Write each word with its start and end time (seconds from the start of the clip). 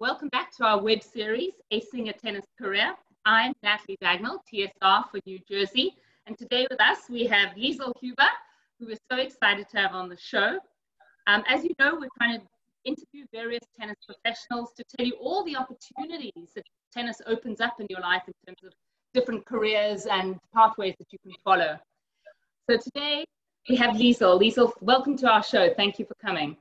welcome 0.00 0.28
back 0.28 0.50
to 0.50 0.64
our 0.64 0.80
web 0.80 1.02
series, 1.02 1.52
a 1.70 1.82
Tennis 2.12 2.46
Career. 2.58 2.94
I'm 3.26 3.52
Natalie 3.62 3.98
Dagnall, 4.02 4.38
TSR 4.50 5.04
for 5.10 5.20
New 5.26 5.38
Jersey, 5.46 5.94
and 6.26 6.38
today 6.38 6.66
with 6.70 6.80
us 6.80 7.00
we 7.10 7.26
have 7.26 7.50
Liesl 7.50 7.92
Huber, 8.00 8.30
who 8.78 8.86
we're 8.86 8.96
so 9.12 9.18
excited 9.18 9.68
to 9.68 9.76
have 9.76 9.92
on 9.92 10.08
the 10.08 10.16
show. 10.16 10.58
Um, 11.26 11.44
as 11.46 11.64
you 11.64 11.74
know, 11.78 11.98
we're 12.00 12.08
trying 12.16 12.40
to 12.40 12.46
interview 12.86 13.26
various 13.30 13.60
tennis 13.78 13.96
professionals 14.06 14.70
to 14.78 14.84
tell 14.96 15.06
you 15.06 15.16
all 15.20 15.44
the 15.44 15.54
opportunities 15.54 16.52
that 16.54 16.64
tennis 16.94 17.20
opens 17.26 17.60
up 17.60 17.74
in 17.78 17.86
your 17.90 18.00
life 18.00 18.22
in 18.26 18.32
terms 18.46 18.64
of 18.64 18.72
different 19.12 19.44
careers 19.44 20.06
and 20.06 20.38
pathways 20.54 20.94
that 20.98 21.12
you 21.12 21.18
can 21.22 21.32
follow. 21.44 21.78
So 22.70 22.78
today 22.78 23.26
we 23.68 23.76
have 23.76 23.96
Liesl. 23.96 24.40
Liesl, 24.40 24.72
welcome 24.80 25.18
to 25.18 25.30
our 25.30 25.42
show. 25.42 25.74
Thank 25.74 25.98
you 25.98 26.06
for 26.06 26.14
coming. 26.24 26.56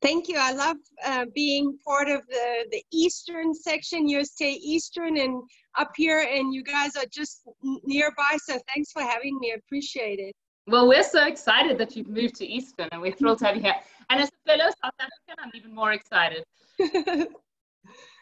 Thank 0.00 0.28
you. 0.28 0.36
I 0.38 0.52
love 0.52 0.76
uh, 1.04 1.26
being 1.34 1.76
part 1.84 2.08
of 2.08 2.22
the, 2.28 2.66
the 2.70 2.82
Eastern 2.92 3.52
section. 3.52 4.08
You 4.08 4.24
stay 4.24 4.52
Eastern 4.52 5.18
and 5.18 5.42
up 5.76 5.90
here, 5.96 6.20
and 6.20 6.54
you 6.54 6.62
guys 6.62 6.94
are 6.96 7.06
just 7.10 7.42
nearby. 7.84 8.36
So 8.44 8.58
thanks 8.72 8.92
for 8.92 9.02
having 9.02 9.38
me. 9.40 9.52
I 9.52 9.56
appreciate 9.56 10.20
it. 10.20 10.34
Well, 10.68 10.86
we're 10.86 11.02
so 11.02 11.26
excited 11.26 11.78
that 11.78 11.96
you've 11.96 12.08
moved 12.08 12.36
to 12.36 12.46
Eastern, 12.46 12.88
and 12.92 13.00
we're 13.00 13.12
thrilled 13.12 13.38
to 13.38 13.46
have 13.46 13.56
you 13.56 13.62
here. 13.62 13.74
And 14.10 14.20
as 14.20 14.28
a 14.28 14.50
fellow 14.50 14.70
South 14.82 14.92
African, 15.00 15.36
I'm 15.38 15.50
even 15.54 15.74
more 15.74 15.92
excited. 15.92 16.44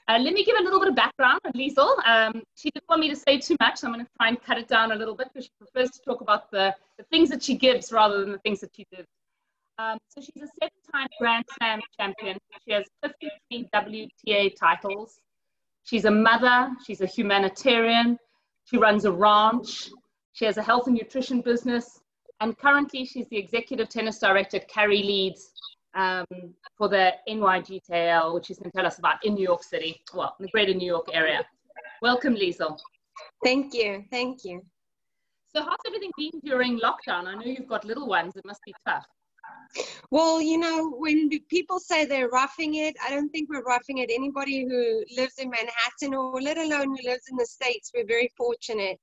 uh, 0.09 0.19
let 0.19 0.33
me 0.33 0.45
give 0.45 0.57
a 0.59 0.63
little 0.63 0.79
bit 0.79 0.89
of 0.89 0.95
background 0.95 1.41
on 1.45 1.53
Liesl. 1.53 2.07
Um, 2.07 2.43
she 2.55 2.71
didn't 2.71 2.89
want 2.89 3.01
me 3.01 3.11
to 3.11 3.17
say 3.17 3.39
too 3.39 3.57
much, 3.61 3.79
so 3.79 3.89
I'm 3.89 3.93
going 3.93 4.05
to 4.07 4.11
try 4.17 4.29
and 4.29 4.41
cut 4.43 4.59
it 4.59 4.69
down 4.69 4.93
a 4.93 4.95
little 4.95 5.15
bit 5.15 5.29
because 5.35 5.45
she 5.47 5.51
prefers 5.59 5.91
to 5.91 6.01
talk 6.03 6.21
about 6.23 6.51
the, 6.51 6.75
the 6.97 7.05
things 7.05 7.29
that 7.31 7.43
she 7.43 7.57
gives 7.57 7.93
rather 7.93 8.21
than 8.21 8.33
the 8.33 8.39
things 8.39 8.61
that 8.61 8.71
she 8.75 8.87
did. 8.91 9.05
Um, 9.79 9.99
so 10.09 10.23
she's 10.23 10.43
a 10.43 10.49
seven-time 10.61 11.09
Grand 11.21 11.45
Slam 11.59 11.81
champion. 11.99 12.39
She 12.67 12.73
has 12.73 12.85
53 13.03 13.69
WTA 13.75 14.57
titles. 14.59 15.21
She's 15.85 16.07
a 16.07 16.11
mother. 16.11 16.71
She's 16.87 17.03
a 17.03 17.07
humanitarian. 17.07 18.19
She 18.65 18.79
runs 18.79 19.05
a 19.05 19.13
ranch. 19.13 19.91
She 20.33 20.45
has 20.47 20.57
a 20.57 20.63
health 20.63 20.87
and 20.87 20.97
nutrition 20.97 21.43
business. 21.43 22.01
And 22.41 22.57
currently, 22.59 23.05
she's 23.05 23.29
the 23.29 23.37
executive 23.37 23.89
tennis 23.89 24.19
director 24.19 24.57
at 24.59 24.69
Cary 24.69 25.03
Leeds 25.03 25.53
um, 25.95 26.25
for 26.77 26.89
the 26.89 27.13
NYJTL, 27.29 28.35
which 28.35 28.47
she's 28.47 28.59
going 28.59 28.71
to 28.71 28.77
tell 28.77 28.87
us 28.87 28.99
about 28.99 29.25
in 29.25 29.35
New 29.35 29.45
York 29.45 29.63
City, 29.63 30.03
well, 30.15 30.35
in 30.39 30.45
the 30.47 30.51
greater 30.53 30.75
New 30.75 30.87
York 30.87 31.07
area. 31.13 31.45
Welcome, 32.03 32.35
Liesl. 32.35 32.79
Thank 33.45 33.75
you. 33.75 34.05
Thank 34.11 34.45
you. 34.45 34.63
So, 35.55 35.63
how's 35.63 35.79
everything 35.87 36.11
been 36.19 36.41
during 36.45 36.79
lockdown? 36.81 37.27
I 37.27 37.35
know 37.35 37.45
you've 37.45 37.69
got 37.69 37.85
little 37.85 38.07
ones. 38.07 38.37
It 38.37 38.45
must 38.45 38.61
be 38.67 38.75
tough. 38.87 39.07
Well, 40.11 40.41
you 40.41 40.59
know, 40.59 40.91
when 40.91 41.31
people 41.49 41.79
say 41.79 42.05
they're 42.05 42.29
roughing 42.29 42.77
it, 42.77 42.97
I 43.05 43.11
don't 43.11 43.29
think 43.31 43.49
we're 43.49 43.63
roughing 43.63 43.99
it. 43.99 44.11
Anybody 44.13 44.65
who 44.65 45.05
lives 45.17 45.35
in 45.39 45.51
Manhattan 45.51 46.15
or 46.15 46.41
let 46.41 46.59
alone 46.59 46.89
who 46.89 47.09
lives 47.09 47.25
in 47.31 47.37
the 47.37 47.47
States, 47.47 47.91
we're 47.95 48.07
very 48.07 48.31
fortunate. 48.37 48.99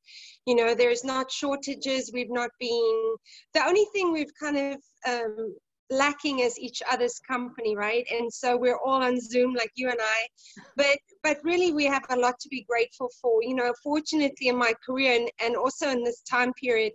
You 0.45 0.55
know, 0.55 0.73
there's 0.73 1.03
not 1.03 1.31
shortages. 1.31 2.11
We've 2.13 2.31
not 2.31 2.49
been, 2.59 3.15
the 3.53 3.65
only 3.65 3.85
thing 3.93 4.11
we've 4.11 4.33
kind 4.39 4.57
of 4.57 4.77
um, 5.07 5.55
lacking 5.89 6.39
is 6.39 6.57
each 6.59 6.81
other's 6.91 7.19
company, 7.19 7.75
right? 7.75 8.05
And 8.11 8.31
so 8.33 8.57
we're 8.57 8.79
all 8.83 9.03
on 9.03 9.19
Zoom 9.19 9.53
like 9.53 9.71
you 9.75 9.89
and 9.89 9.99
I. 10.01 10.27
But 10.75 10.97
but 11.21 11.37
really 11.43 11.71
we 11.71 11.85
have 11.85 12.03
a 12.09 12.17
lot 12.17 12.39
to 12.39 12.49
be 12.49 12.65
grateful 12.67 13.09
for. 13.21 13.43
You 13.43 13.55
know, 13.55 13.73
fortunately 13.83 14.47
in 14.47 14.57
my 14.57 14.73
career 14.85 15.19
and, 15.19 15.29
and 15.39 15.55
also 15.55 15.89
in 15.89 16.03
this 16.03 16.21
time 16.21 16.53
period, 16.53 16.93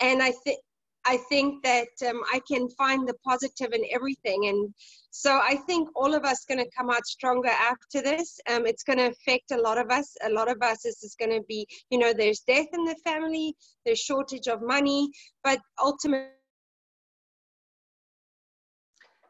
and 0.00 0.22
I 0.22 0.32
think 0.44 0.58
I 1.04 1.16
think 1.28 1.62
that 1.64 1.88
um, 2.08 2.22
I 2.32 2.40
can 2.46 2.68
find 2.70 3.08
the 3.08 3.14
positive 3.24 3.72
in 3.72 3.82
everything. 3.92 4.48
And 4.48 4.74
so 5.10 5.40
I 5.42 5.56
think 5.66 5.88
all 5.94 6.14
of 6.14 6.24
us 6.24 6.44
going 6.44 6.58
to 6.58 6.70
come 6.76 6.90
out 6.90 7.06
stronger 7.06 7.48
after 7.48 8.02
this. 8.02 8.38
Um, 8.50 8.66
it's 8.66 8.82
going 8.82 8.98
to 8.98 9.08
affect 9.08 9.50
a 9.52 9.60
lot 9.60 9.78
of 9.78 9.90
us. 9.90 10.14
A 10.24 10.30
lot 10.30 10.50
of 10.50 10.58
us 10.62 10.84
is, 10.84 11.02
is 11.02 11.16
going 11.18 11.30
to 11.30 11.42
be, 11.48 11.66
you 11.90 11.98
know, 11.98 12.12
there's 12.12 12.40
death 12.40 12.66
in 12.72 12.84
the 12.84 12.96
family, 13.04 13.54
there's 13.86 14.00
shortage 14.00 14.48
of 14.48 14.60
money, 14.62 15.10
but 15.44 15.60
ultimately. 15.82 16.28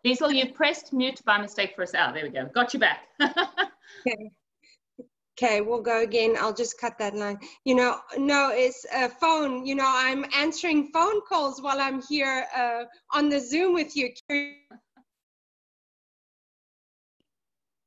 Liesl, 0.07 0.35
you 0.35 0.53
pressed 0.53 0.93
mute 0.93 1.21
by 1.25 1.39
mistake 1.39 1.73
for 1.75 1.83
us. 1.83 1.93
Oh, 1.95 2.13
there 2.13 2.25
we 2.25 2.31
go. 2.31 2.47
Got 2.55 2.73
you 2.73 2.81
back. 2.81 3.01
okay 3.21 4.31
okay 5.39 5.61
we'll 5.61 5.83
go 5.83 6.03
again. 6.03 6.37
I'll 6.39 6.55
just 6.55 6.81
cut 6.81 6.99
that 6.99 7.15
line. 7.15 7.39
You 7.65 7.75
know 7.77 7.99
no 8.17 8.51
it's 8.53 8.85
a 8.95 9.09
phone. 9.09 9.65
You 9.67 9.75
know 9.75 9.87
i'm 9.87 10.25
answering 10.37 10.91
phone 10.93 11.21
calls 11.29 11.63
while 11.63 11.81
i'm 11.81 12.03
here 12.03 12.47
uh, 12.57 12.85
on 13.13 13.29
the 13.29 13.41
zoom 13.41 13.75
with 13.75 13.97
you. 13.97 14.11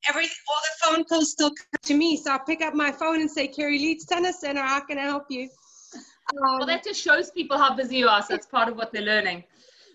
Every 0.08 0.24
all 0.24 0.60
the 0.62 0.84
phone 0.84 1.04
calls 1.04 1.30
still 1.32 1.50
come 1.50 1.80
to 1.82 1.94
me 1.94 2.16
so 2.16 2.32
i'll 2.32 2.40
pick 2.40 2.60
up 2.60 2.74
my 2.74 2.90
phone 2.90 3.20
and 3.20 3.30
say 3.30 3.46
Cary 3.46 3.78
Leeds 3.78 4.04
tennis 4.06 4.40
center 4.40 4.62
how 4.62 4.80
can 4.80 4.98
i 4.98 5.02
help 5.02 5.26
you? 5.28 5.48
Um, 6.30 6.58
well 6.58 6.66
that 6.66 6.82
just 6.84 7.00
shows 7.00 7.30
people 7.30 7.58
how 7.58 7.76
busy 7.76 7.98
you 7.98 8.08
are 8.08 8.22
so 8.22 8.34
it's 8.34 8.46
part 8.46 8.68
of 8.68 8.76
what 8.76 8.92
they're 8.92 9.02
learning 9.02 9.44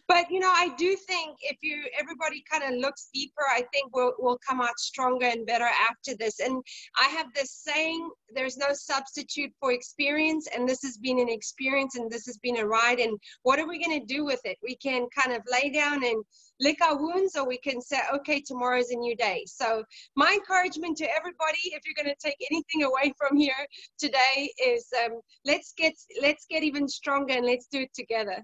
but 0.07 0.29
you 0.29 0.40
know 0.40 0.51
i 0.56 0.69
do 0.78 0.95
think 0.95 1.38
if 1.41 1.57
you 1.62 1.84
everybody 2.00 2.44
kind 2.50 2.63
of 2.63 2.79
looks 2.79 3.09
deeper 3.13 3.44
i 3.51 3.63
think 3.73 3.95
we'll, 3.95 4.13
we'll 4.19 4.40
come 4.47 4.62
out 4.62 4.78
stronger 4.79 5.25
and 5.25 5.45
better 5.45 5.69
after 5.90 6.16
this. 6.18 6.40
And 6.40 6.63
i 7.00 7.07
have 7.09 7.28
this 7.34 7.51
saying 7.51 8.09
there's 8.34 8.57
no 8.57 8.68
substitute 8.73 9.51
for 9.59 9.72
experience 9.72 10.47
and 10.53 10.68
this 10.68 10.81
has 10.84 10.97
been 10.97 11.19
an 11.19 11.29
experience 11.29 11.95
and 11.95 12.12
this 12.12 12.25
has 12.25 12.38
been 12.38 12.57
a 12.57 12.66
ride. 12.66 13.00
And 13.00 13.18
what 13.44 13.59
are 13.59 13.68
we 13.68 13.84
going 13.84 14.00
to 14.00 14.06
do 14.06 14.25
with 14.25 14.41
it? 14.44 14.57
We 14.62 14.75
can 14.75 15.07
kind 15.18 15.35
of 15.35 15.41
lay 15.50 15.69
down 15.69 16.03
and 16.03 16.24
lick 16.59 16.78
our 16.84 16.97
wounds 17.00 17.35
or 17.35 17.47
we 17.47 17.57
can 17.59 17.81
say 17.81 18.00
okay 18.16 18.41
tomorrow's 18.41 18.91
a 18.91 18.95
new 18.95 19.16
day. 19.16 19.44
So 19.47 19.84
my 20.16 20.31
encouragement 20.34 20.97
to 20.97 21.09
everybody 21.16 21.63
if 21.66 21.81
you're 21.85 22.03
going 22.03 22.13
to 22.13 22.28
take 22.28 22.38
anything 22.51 22.84
away 22.84 23.13
from 23.18 23.38
here 23.38 23.66
today 23.97 24.51
is 24.63 24.88
um, 25.06 25.19
let's 25.45 25.74
get 25.78 25.94
let's 26.22 26.45
get 26.50 26.63
even 26.63 26.88
stronger 26.88 27.34
and 27.34 27.45
let's 27.45 27.68
do 27.68 27.81
it 27.81 27.94
together 27.94 28.44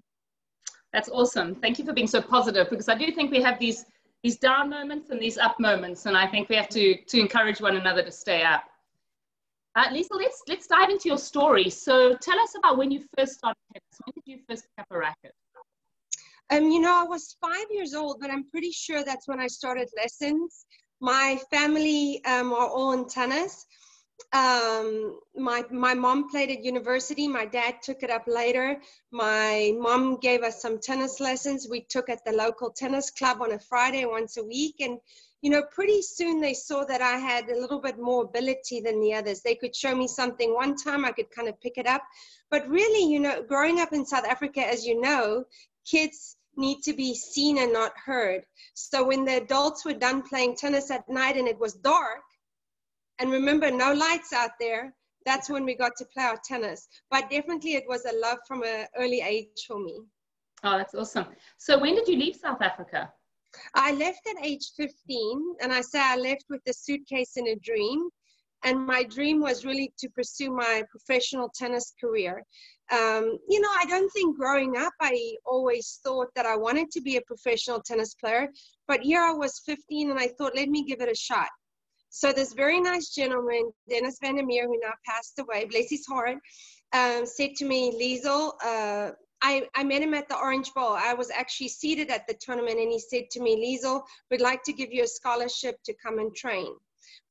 that's 0.94 1.10
awesome. 1.10 1.56
Thank 1.56 1.80
you 1.80 1.86
for 1.86 1.94
being 1.94 2.08
so 2.08 2.22
positive 2.22 2.70
because 2.70 2.88
I 2.88 2.96
do 2.96 3.12
think 3.12 3.32
we 3.32 3.42
have 3.42 3.60
these 3.60 3.86
these 4.22 4.38
down 4.38 4.70
moments 4.70 5.10
and 5.10 5.20
these 5.20 5.38
up 5.38 5.60
moments, 5.60 6.06
and 6.06 6.16
I 6.16 6.28
think 6.28 6.48
we 6.48 6.56
have 6.56 6.70
to 6.70 6.96
to 6.96 7.20
encourage 7.20 7.60
one 7.60 7.76
another 7.76 8.04
to 8.04 8.12
stay 8.12 8.44
up. 8.44 8.64
Uh, 9.76 9.88
Lisa, 9.92 10.14
let's 10.14 10.44
let's 10.48 10.68
dive 10.68 10.90
into 10.90 11.10
your 11.10 11.18
story. 11.18 11.70
So 11.70 12.16
tell 12.16 12.40
us 12.40 12.56
about 12.58 12.78
when 12.78 12.92
you 12.92 13.04
first 13.18 13.34
started 13.34 13.58
tennis. 13.74 14.02
When 14.06 14.14
did 14.16 14.32
you 14.32 14.40
first 14.48 14.64
pick 14.64 14.84
up 14.84 14.88
a 14.92 14.98
racket? 15.00 15.34
Um, 16.52 16.70
you 16.70 16.80
know, 16.80 17.02
I 17.02 17.04
was 17.04 17.36
five 17.42 17.66
years 17.72 17.96
old, 17.96 18.20
but 18.22 18.30
I'm 18.30 18.48
pretty 18.50 18.72
sure 18.72 19.04
that's 19.04 19.28
when 19.28 19.40
I 19.40 19.48
started 19.48 19.90
lessons. 19.98 20.66
My 21.02 21.40
family 21.50 22.24
um, 22.26 22.54
are 22.54 22.68
all 22.68 22.94
in 22.94 23.08
tennis 23.08 23.66
um, 24.34 25.20
my 25.36 25.64
my 25.70 25.94
mom 25.94 26.30
played 26.30 26.50
at 26.50 26.66
university. 26.66 27.28
My 27.28 27.46
dad 27.46 27.76
took 27.84 28.02
it 28.02 28.10
up 28.10 28.24
later. 28.28 28.82
My 29.12 29.74
mom 29.78 30.18
gave 30.18 30.42
us 30.42 30.60
some 30.60 30.80
tennis 30.80 31.20
lessons. 31.20 31.68
We 31.70 31.82
took 31.82 32.10
at 32.10 32.26
the 32.26 32.32
local 32.32 32.72
tennis 32.72 33.12
club 33.12 33.42
on 33.42 33.52
a 33.52 33.60
Friday 33.60 34.06
once 34.06 34.38
a 34.38 34.44
week, 34.44 34.78
and 34.80 34.98
you 35.44 35.52
know, 35.52 35.62
pretty 35.72 36.02
soon 36.02 36.42
they 36.42 36.56
saw 36.56 36.84
that 36.86 37.02
I 37.02 37.18
had 37.18 37.50
a 37.50 37.60
little 37.60 37.80
bit 37.80 38.00
more 38.00 38.24
ability 38.24 38.80
than 38.80 39.02
the 39.02 39.14
others. 39.14 39.42
They 39.42 39.56
could 39.56 39.76
show 39.76 39.94
me 39.94 40.08
something 40.08 40.54
one 40.54 40.76
time, 40.78 41.06
I 41.06 41.12
could 41.12 41.30
kind 41.30 41.48
of 41.48 41.62
pick 41.62 41.78
it 41.78 41.86
up. 41.86 42.02
But 42.50 42.68
really, 42.68 43.12
you 43.12 43.20
know, 43.20 43.44
growing 43.44 43.82
up 43.82 43.94
in 43.94 44.06
South 44.06 44.26
Africa, 44.26 44.66
as 44.66 44.86
you 44.86 45.00
know, 45.00 45.44
kids 45.86 46.38
need 46.56 46.82
to 46.84 46.94
be 46.94 47.14
seen 47.14 47.58
and 47.58 47.74
not 47.74 47.94
heard. 48.04 48.46
So 48.74 49.06
when 49.06 49.26
the 49.26 49.38
adults 49.38 49.86
were 49.86 49.94
done 49.94 50.22
playing 50.24 50.56
tennis 50.56 50.90
at 50.90 51.10
night 51.10 51.38
and 51.38 51.48
it 51.48 51.60
was 51.60 51.74
dark 51.74 52.22
and 53.24 53.32
remember, 53.32 53.72
no 53.72 53.94
lights 53.94 54.34
out 54.34 54.52
there. 54.60 54.94
That's 55.26 55.50
when 55.50 55.64
we 55.64 55.76
got 55.76 55.94
to 55.98 56.06
play 56.14 56.26
our 56.26 56.38
tennis. 56.46 56.90
But 57.10 57.30
definitely, 57.30 57.76
it 57.76 57.86
was 57.88 58.04
a 58.04 58.20
love 58.20 58.40
from 58.46 58.64
an 58.64 58.86
early 59.00 59.22
age 59.22 59.64
for 59.66 59.80
me. 59.80 60.02
Oh, 60.66 60.78
that's 60.78 60.94
awesome. 60.94 61.28
So, 61.58 61.80
when 61.80 61.96
did 61.96 62.10
you 62.10 62.18
leave 62.18 62.36
South 62.36 62.62
Africa? 62.62 63.14
I 63.76 63.94
left 63.94 64.20
at 64.28 64.46
age 64.46 64.72
15, 64.76 65.56
and 65.62 65.72
I 65.72 65.80
say 65.80 66.02
I 66.02 66.18
left 66.18 66.44
with 66.50 66.60
a 66.68 66.74
suitcase 66.74 67.38
and 67.38 67.48
a 67.48 67.56
dream. 67.56 68.10
And 68.66 68.86
my 68.86 69.04
dream 69.04 69.40
was 69.40 69.64
really 69.64 69.94
to 70.00 70.10
pursue 70.10 70.52
my 70.52 70.84
professional 70.92 71.50
tennis 71.56 71.94
career. 72.02 72.44
Um, 72.92 73.38
you 73.48 73.62
know, 73.62 73.72
I 73.82 73.86
don't 73.86 74.10
think 74.12 74.38
growing 74.38 74.76
up 74.78 74.94
I 75.00 75.36
always 75.46 76.00
thought 76.04 76.28
that 76.36 76.46
I 76.46 76.58
wanted 76.58 76.92
to 76.92 77.02
be 77.02 77.16
a 77.16 77.22
professional 77.22 77.82
tennis 77.82 78.16
player, 78.16 78.50
but 78.88 79.02
here 79.02 79.22
I 79.22 79.32
was 79.32 79.62
15 79.66 80.12
and 80.12 80.20
I 80.20 80.30
thought, 80.38 80.56
let 80.56 80.70
me 80.70 80.84
give 80.84 81.02
it 81.02 81.12
a 81.12 81.16
shot. 81.16 81.48
So 82.16 82.32
this 82.32 82.54
very 82.54 82.80
nice 82.80 83.10
gentleman, 83.10 83.72
Dennis 83.90 84.20
Van 84.22 84.36
der 84.36 84.46
Meer, 84.46 84.68
who 84.68 84.80
now 84.80 84.94
passed 85.04 85.40
away, 85.40 85.66
bless 85.66 85.90
his 85.90 86.06
heart, 86.06 86.38
um, 86.94 87.26
said 87.26 87.56
to 87.56 87.66
me, 87.66 87.92
Liesl, 87.92 88.54
uh, 88.64 89.14
I, 89.42 89.68
I 89.74 89.84
met 89.84 90.04
him 90.04 90.14
at 90.14 90.30
the 90.30 90.38
Orange 90.38 90.72
Bowl. 90.76 90.94
I 90.94 91.16
was 91.16 91.32
actually 91.32 91.70
seated 91.70 92.12
at 92.12 92.28
the 92.28 92.36
tournament 92.36 92.78
and 92.80 92.92
he 92.92 93.00
said 93.00 93.32
to 93.32 93.42
me, 93.42 93.56
Liesl, 93.58 94.04
we'd 94.30 94.42
like 94.42 94.62
to 94.66 94.74
give 94.74 94.94
you 94.94 95.04
a 95.04 95.08
scholarship 95.08 95.78
to 95.86 95.96
come 96.06 96.20
and 96.20 96.34
train. 96.36 96.72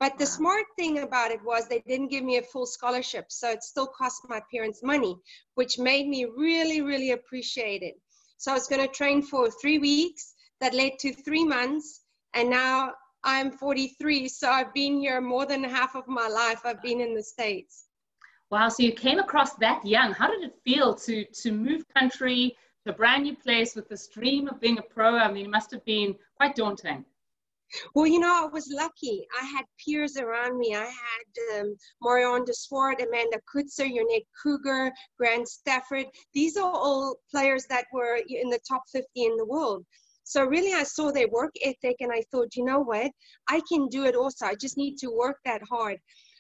But 0.01 0.19
the 0.19 0.27
smart 0.27 0.65
thing 0.77 0.99
about 0.99 1.31
it 1.31 1.45
was 1.45 1.69
they 1.69 1.85
didn't 1.87 2.09
give 2.09 2.25
me 2.25 2.39
a 2.39 2.43
full 2.43 2.67
scholarship. 2.67 3.27
So 3.29 3.51
it 3.51 3.63
still 3.63 3.87
cost 3.87 4.29
my 4.29 4.43
parents 4.53 4.81
money, 4.83 5.17
which 5.55 5.79
made 5.79 6.09
me 6.09 6.25
really, 6.25 6.81
really 6.81 7.13
appreciate 7.13 7.83
it. 7.83 7.95
So 8.37 8.51
I 8.51 8.55
was 8.55 8.67
going 8.67 8.83
to 8.83 8.93
train 8.93 9.23
for 9.23 9.49
three 9.49 9.79
weeks. 9.79 10.35
That 10.61 10.75
led 10.75 10.99
to 11.03 11.13
three 11.13 11.45
months. 11.45 12.01
And 12.35 12.51
now 12.51 12.95
I'm 13.25 13.53
43, 13.53 14.29
so 14.29 14.51
I've 14.51 14.75
been 14.75 14.99
here 14.99 15.21
more 15.21 15.47
than 15.47 15.63
half 15.63 15.95
of 15.95 16.09
my 16.09 16.29
life. 16.29 16.61
I've 16.65 16.83
been 16.83 17.01
in 17.01 17.15
the 17.15 17.23
States. 17.23 17.87
Wow, 18.51 18.69
so 18.69 18.83
you 18.83 18.93
came 18.93 19.19
across 19.19 19.55
that 19.55 19.85
young. 19.87 20.13
How 20.13 20.29
did 20.29 20.43
it 20.43 20.55
feel 20.65 20.95
to 20.95 21.25
to 21.25 21.53
move 21.53 21.85
country 21.97 22.57
to 22.85 22.93
a 22.93 22.95
brand 22.95 23.23
new 23.23 23.37
place 23.37 23.75
with 23.75 23.89
this 23.89 24.09
dream 24.09 24.49
of 24.49 24.61
being 24.61 24.79
a 24.79 24.83
pro? 24.83 25.17
I 25.17 25.33
mean, 25.33 25.47
it 25.47 25.51
must 25.51 25.71
have 25.71 25.85
been 25.85 26.15
quite 26.37 26.55
daunting. 26.55 27.05
Well, 27.95 28.07
you 28.07 28.19
know, 28.19 28.45
I 28.45 28.47
was 28.47 28.69
lucky. 28.71 29.27
I 29.41 29.47
had 29.47 29.65
peers 29.83 30.19
around 30.19 30.59
me. 30.59 30.75
I 30.75 30.85
had 30.85 31.61
um, 31.61 31.77
Marion 32.03 32.45
de 32.45 32.53
Amanda 33.07 33.41
Coetzer, 33.51 33.89
Joannette 33.89 34.27
Kruger, 34.41 34.93
Grant 35.19 35.49
Stafford. 35.49 36.07
These 36.35 36.59
are 36.59 36.71
all 36.71 37.17
players 37.31 37.65
that 37.67 37.87
were 37.93 38.21
in 38.29 38.51
the 38.51 38.61
top 38.69 38.83
50 38.93 39.09
in 39.17 39.37
the 39.37 39.47
world. 39.47 39.87
So 40.25 40.45
really, 40.45 40.73
I 40.73 40.85
saw 40.85 41.11
their 41.11 41.29
work 41.29 41.53
ethic 41.65 41.97
and 42.01 42.13
I 42.13 42.23
thought, 42.31 42.57
you 42.57 42.65
know 42.65 42.81
what? 42.81 43.11
I 43.49 43.61
can 43.69 43.89
do 43.89 44.05
it 44.05 44.15
also. 44.15 44.47
I 44.47 44.55
just 44.55 44.77
need 44.77 44.97
to 44.99 45.09
work 45.09 45.39
that 45.45 45.63
hard. 45.69 45.99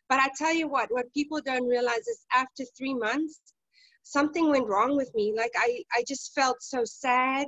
But 0.08 0.20
I 0.20 0.28
tell 0.36 0.54
you 0.54 0.68
what, 0.68 0.90
what 0.90 1.12
people 1.14 1.40
don't 1.44 1.66
realize 1.66 2.06
is 2.06 2.26
after 2.34 2.64
three 2.76 2.94
months, 2.94 3.40
something 4.02 4.50
went 4.50 4.68
wrong 4.68 4.96
with 4.96 5.10
me. 5.14 5.34
Like 5.36 5.52
I, 5.56 5.82
I 5.94 6.04
just 6.06 6.34
felt 6.34 6.62
so 6.62 6.82
sad. 6.84 7.46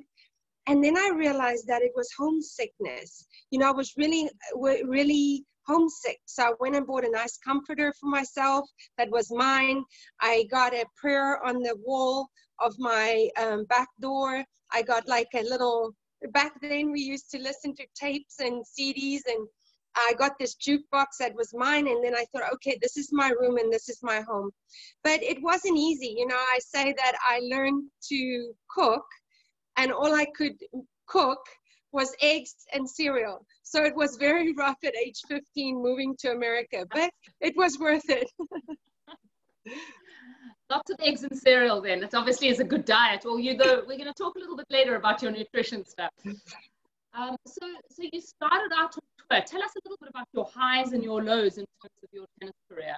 And 0.66 0.82
then 0.82 0.96
I 0.96 1.10
realized 1.14 1.66
that 1.66 1.82
it 1.82 1.92
was 1.94 2.08
homesickness. 2.16 3.26
You 3.50 3.58
know, 3.58 3.68
I 3.68 3.72
was 3.72 3.92
really, 3.98 4.30
really 4.54 5.44
homesick. 5.66 6.20
So 6.24 6.42
I 6.42 6.52
went 6.60 6.76
and 6.76 6.86
bought 6.86 7.04
a 7.04 7.10
nice 7.10 7.38
comforter 7.38 7.92
for 8.00 8.06
myself 8.06 8.68
that 8.98 9.10
was 9.10 9.30
mine. 9.30 9.84
I 10.20 10.46
got 10.50 10.74
a 10.74 10.86
prayer 10.96 11.44
on 11.44 11.62
the 11.62 11.76
wall 11.84 12.28
of 12.60 12.74
my 12.78 13.28
um, 13.38 13.64
back 13.64 13.88
door. 14.00 14.44
I 14.72 14.82
got 14.82 15.06
like 15.06 15.28
a 15.34 15.42
little, 15.42 15.94
back 16.32 16.52
then 16.60 16.92
we 16.92 17.00
used 17.00 17.30
to 17.30 17.38
listen 17.38 17.74
to 17.76 17.86
tapes 17.94 18.40
and 18.40 18.64
CDs 18.64 19.20
and 19.26 19.46
I 19.96 20.12
got 20.18 20.38
this 20.38 20.56
jukebox 20.56 21.18
that 21.20 21.34
was 21.34 21.54
mine, 21.54 21.86
and 21.86 22.04
then 22.04 22.14
I 22.14 22.24
thought, 22.32 22.52
okay, 22.54 22.76
this 22.82 22.96
is 22.96 23.10
my 23.12 23.30
room 23.30 23.58
and 23.58 23.72
this 23.72 23.88
is 23.88 24.00
my 24.02 24.20
home. 24.22 24.50
But 25.02 25.22
it 25.22 25.42
wasn't 25.42 25.78
easy. 25.78 26.14
You 26.18 26.26
know, 26.26 26.36
I 26.36 26.58
say 26.58 26.92
that 26.92 27.12
I 27.28 27.40
learned 27.44 27.84
to 28.08 28.52
cook, 28.68 29.04
and 29.76 29.92
all 29.92 30.14
I 30.14 30.26
could 30.36 30.56
cook 31.06 31.38
was 31.92 32.14
eggs 32.20 32.54
and 32.72 32.88
cereal. 32.88 33.46
So 33.62 33.84
it 33.84 33.94
was 33.94 34.16
very 34.16 34.52
rough 34.58 34.78
at 34.84 34.96
age 34.96 35.20
15 35.28 35.80
moving 35.80 36.16
to 36.20 36.32
America, 36.32 36.86
but 36.90 37.10
it 37.40 37.54
was 37.56 37.78
worth 37.78 38.08
it. 38.08 38.28
Lots 40.70 40.90
of 40.90 40.96
eggs 41.00 41.22
and 41.24 41.36
cereal 41.36 41.80
then. 41.80 42.02
It 42.02 42.14
obviously 42.14 42.48
is 42.48 42.58
a 42.58 42.64
good 42.64 42.84
diet. 42.84 43.22
Well, 43.24 43.38
you 43.38 43.54
go, 43.54 43.82
we're 43.86 43.98
going 43.98 44.12
to 44.12 44.14
talk 44.14 44.34
a 44.36 44.38
little 44.38 44.56
bit 44.56 44.66
later 44.70 44.96
about 44.96 45.22
your 45.22 45.30
nutrition 45.30 45.84
stuff. 45.84 46.10
Um, 47.16 47.36
so, 47.46 47.66
so 47.90 48.02
you 48.12 48.20
started 48.20 48.72
out 48.76 48.96
on 48.96 49.02
tour. 49.30 49.42
Tell 49.46 49.62
us 49.62 49.70
a 49.76 49.80
little 49.84 49.98
bit 50.00 50.10
about 50.10 50.26
your 50.32 50.48
highs 50.52 50.92
and 50.92 51.04
your 51.04 51.22
lows 51.22 51.58
in 51.58 51.64
terms 51.80 51.94
of 52.02 52.08
your 52.12 52.26
tennis 52.40 52.56
career. 52.68 52.96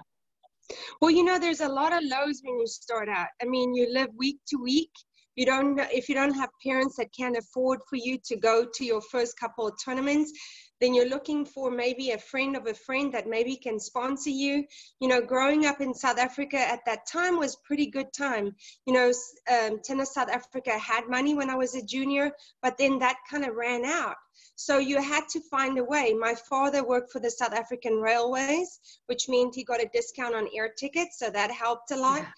Well, 1.00 1.10
you 1.10 1.24
know, 1.24 1.38
there's 1.38 1.60
a 1.60 1.68
lot 1.68 1.92
of 1.92 2.00
lows 2.02 2.40
when 2.42 2.58
you 2.58 2.66
start 2.66 3.08
out. 3.08 3.28
I 3.42 3.44
mean, 3.46 3.74
you 3.74 3.92
live 3.92 4.08
week 4.16 4.38
to 4.48 4.56
week. 4.56 4.90
You 5.34 5.44
don't, 5.44 5.78
if 5.92 6.08
you 6.08 6.14
don't 6.14 6.32
have 6.32 6.48
parents 6.64 6.96
that 6.96 7.08
can 7.12 7.36
afford 7.36 7.80
for 7.90 7.96
you 7.96 8.18
to 8.24 8.36
go 8.36 8.64
to 8.74 8.84
your 8.84 9.02
first 9.02 9.38
couple 9.38 9.66
of 9.66 9.74
tournaments, 9.84 10.32
then 10.80 10.94
you're 10.94 11.08
looking 11.08 11.44
for 11.44 11.70
maybe 11.70 12.10
a 12.10 12.18
friend 12.18 12.56
of 12.56 12.66
a 12.66 12.74
friend 12.74 13.12
that 13.14 13.28
maybe 13.28 13.56
can 13.56 13.80
sponsor 13.80 14.30
you. 14.30 14.64
You 15.00 15.08
know, 15.08 15.20
growing 15.20 15.66
up 15.66 15.80
in 15.80 15.94
South 15.94 16.18
Africa 16.18 16.58
at 16.58 16.84
that 16.86 17.06
time 17.06 17.38
was 17.38 17.56
pretty 17.56 17.86
good 17.86 18.12
time. 18.12 18.54
You 18.86 18.94
know, 18.94 19.12
um, 19.50 19.80
Tennis 19.82 20.14
South 20.14 20.28
Africa 20.28 20.78
had 20.78 21.08
money 21.08 21.34
when 21.34 21.50
I 21.50 21.56
was 21.56 21.74
a 21.74 21.82
junior, 21.82 22.32
but 22.62 22.76
then 22.78 22.98
that 22.98 23.16
kind 23.30 23.44
of 23.44 23.54
ran 23.54 23.84
out. 23.84 24.16
So 24.54 24.78
you 24.78 25.02
had 25.02 25.28
to 25.30 25.40
find 25.40 25.78
a 25.78 25.84
way. 25.84 26.14
My 26.14 26.34
father 26.34 26.84
worked 26.84 27.12
for 27.12 27.20
the 27.20 27.30
South 27.30 27.52
African 27.52 27.94
Railways, 28.00 28.80
which 29.06 29.28
meant 29.28 29.54
he 29.54 29.64
got 29.64 29.82
a 29.82 29.90
discount 29.92 30.34
on 30.34 30.48
air 30.54 30.68
tickets, 30.68 31.18
so 31.18 31.30
that 31.30 31.50
helped 31.50 31.90
a 31.90 31.96
lot. 31.96 32.22
Yeah. 32.22 32.32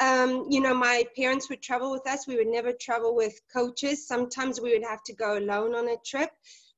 Um, 0.00 0.46
you 0.48 0.60
know, 0.60 0.74
my 0.74 1.04
parents 1.16 1.48
would 1.48 1.60
travel 1.60 1.90
with 1.90 2.06
us. 2.06 2.28
We 2.28 2.36
would 2.36 2.46
never 2.46 2.72
travel 2.72 3.16
with 3.16 3.40
coaches. 3.52 4.06
Sometimes 4.06 4.60
we 4.60 4.72
would 4.72 4.84
have 4.88 5.02
to 5.04 5.12
go 5.12 5.36
alone 5.36 5.74
on 5.74 5.88
a 5.88 5.96
trip. 6.06 6.30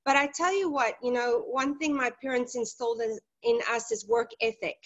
But 0.04 0.16
I 0.16 0.28
tell 0.28 0.54
you 0.54 0.70
what, 0.70 0.94
you 1.02 1.12
know, 1.12 1.44
one 1.46 1.78
thing 1.78 1.94
my 1.94 2.10
parents 2.22 2.54
instilled 2.54 3.02
in, 3.42 3.60
us 3.70 3.92
is 3.92 4.06
work 4.06 4.30
ethic. 4.40 4.76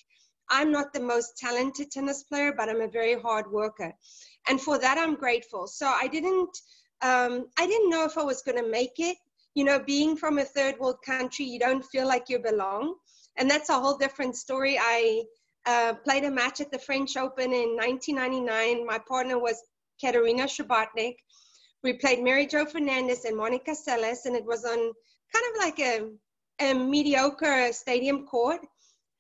I'm 0.51 0.71
not 0.71 0.93
the 0.93 1.01
most 1.01 1.39
talented 1.39 1.91
tennis 1.91 2.25
player, 2.25 2.53
but 2.57 2.69
I'm 2.69 2.81
a 2.81 2.89
very 2.89 3.19
hard 3.21 3.51
worker. 3.51 3.93
And 4.49 4.61
for 4.61 4.79
that, 4.79 4.99
I'm 4.99 5.15
grateful. 5.15 5.67
So 5.67 5.87
I 5.87 6.09
didn't, 6.09 6.57
um, 7.03 7.47
I 7.59 7.67
didn't 7.67 7.91
know 7.91 8.05
if 8.05 8.19
I 8.19 8.23
was 8.23 8.43
going 8.43 8.63
to 8.63 8.69
make 8.69 8.99
it. 8.99 9.17
You 9.55 9.65
know, 9.65 9.79
being 9.79 10.17
from 10.17 10.39
a 10.39 10.45
third 10.45 10.79
world 10.79 10.97
country, 11.07 11.45
you 11.45 11.59
don't 11.59 11.85
feel 11.85 12.07
like 12.07 12.29
you 12.29 12.41
belong. 12.41 12.95
And 13.37 13.51
that's 13.51 13.71
a 13.71 13.79
whole 13.79 13.97
different 13.97 14.37
story. 14.37 14.79
I 14.81 15.23
uh, 15.67 15.95
played 16.05 16.25
a 16.25 16.31
match 16.31 16.61
at 16.61 16.71
the 16.71 16.79
French 16.79 17.17
Open 17.17 17.53
in 17.53 17.77
1999. 17.77 18.87
My 18.87 18.99
partner 18.99 19.39
was 19.39 19.63
Katarina 20.01 20.45
Srebotnik 20.45 21.17
we 21.85 21.93
played 21.93 22.25
Mary 22.25 22.47
Jo 22.47 22.65
Fernandez 22.65 23.27
and 23.27 23.37
Monica 23.37 23.73
Seles, 23.73 24.25
and 24.25 24.35
it 24.35 24.45
was 24.45 24.65
on 24.65 24.79
kind 24.79 25.47
of 25.51 25.59
like 25.59 25.79
a, 25.79 26.09
a 26.59 26.75
mediocre 26.75 27.73
stadium 27.73 28.27
court. 28.27 28.61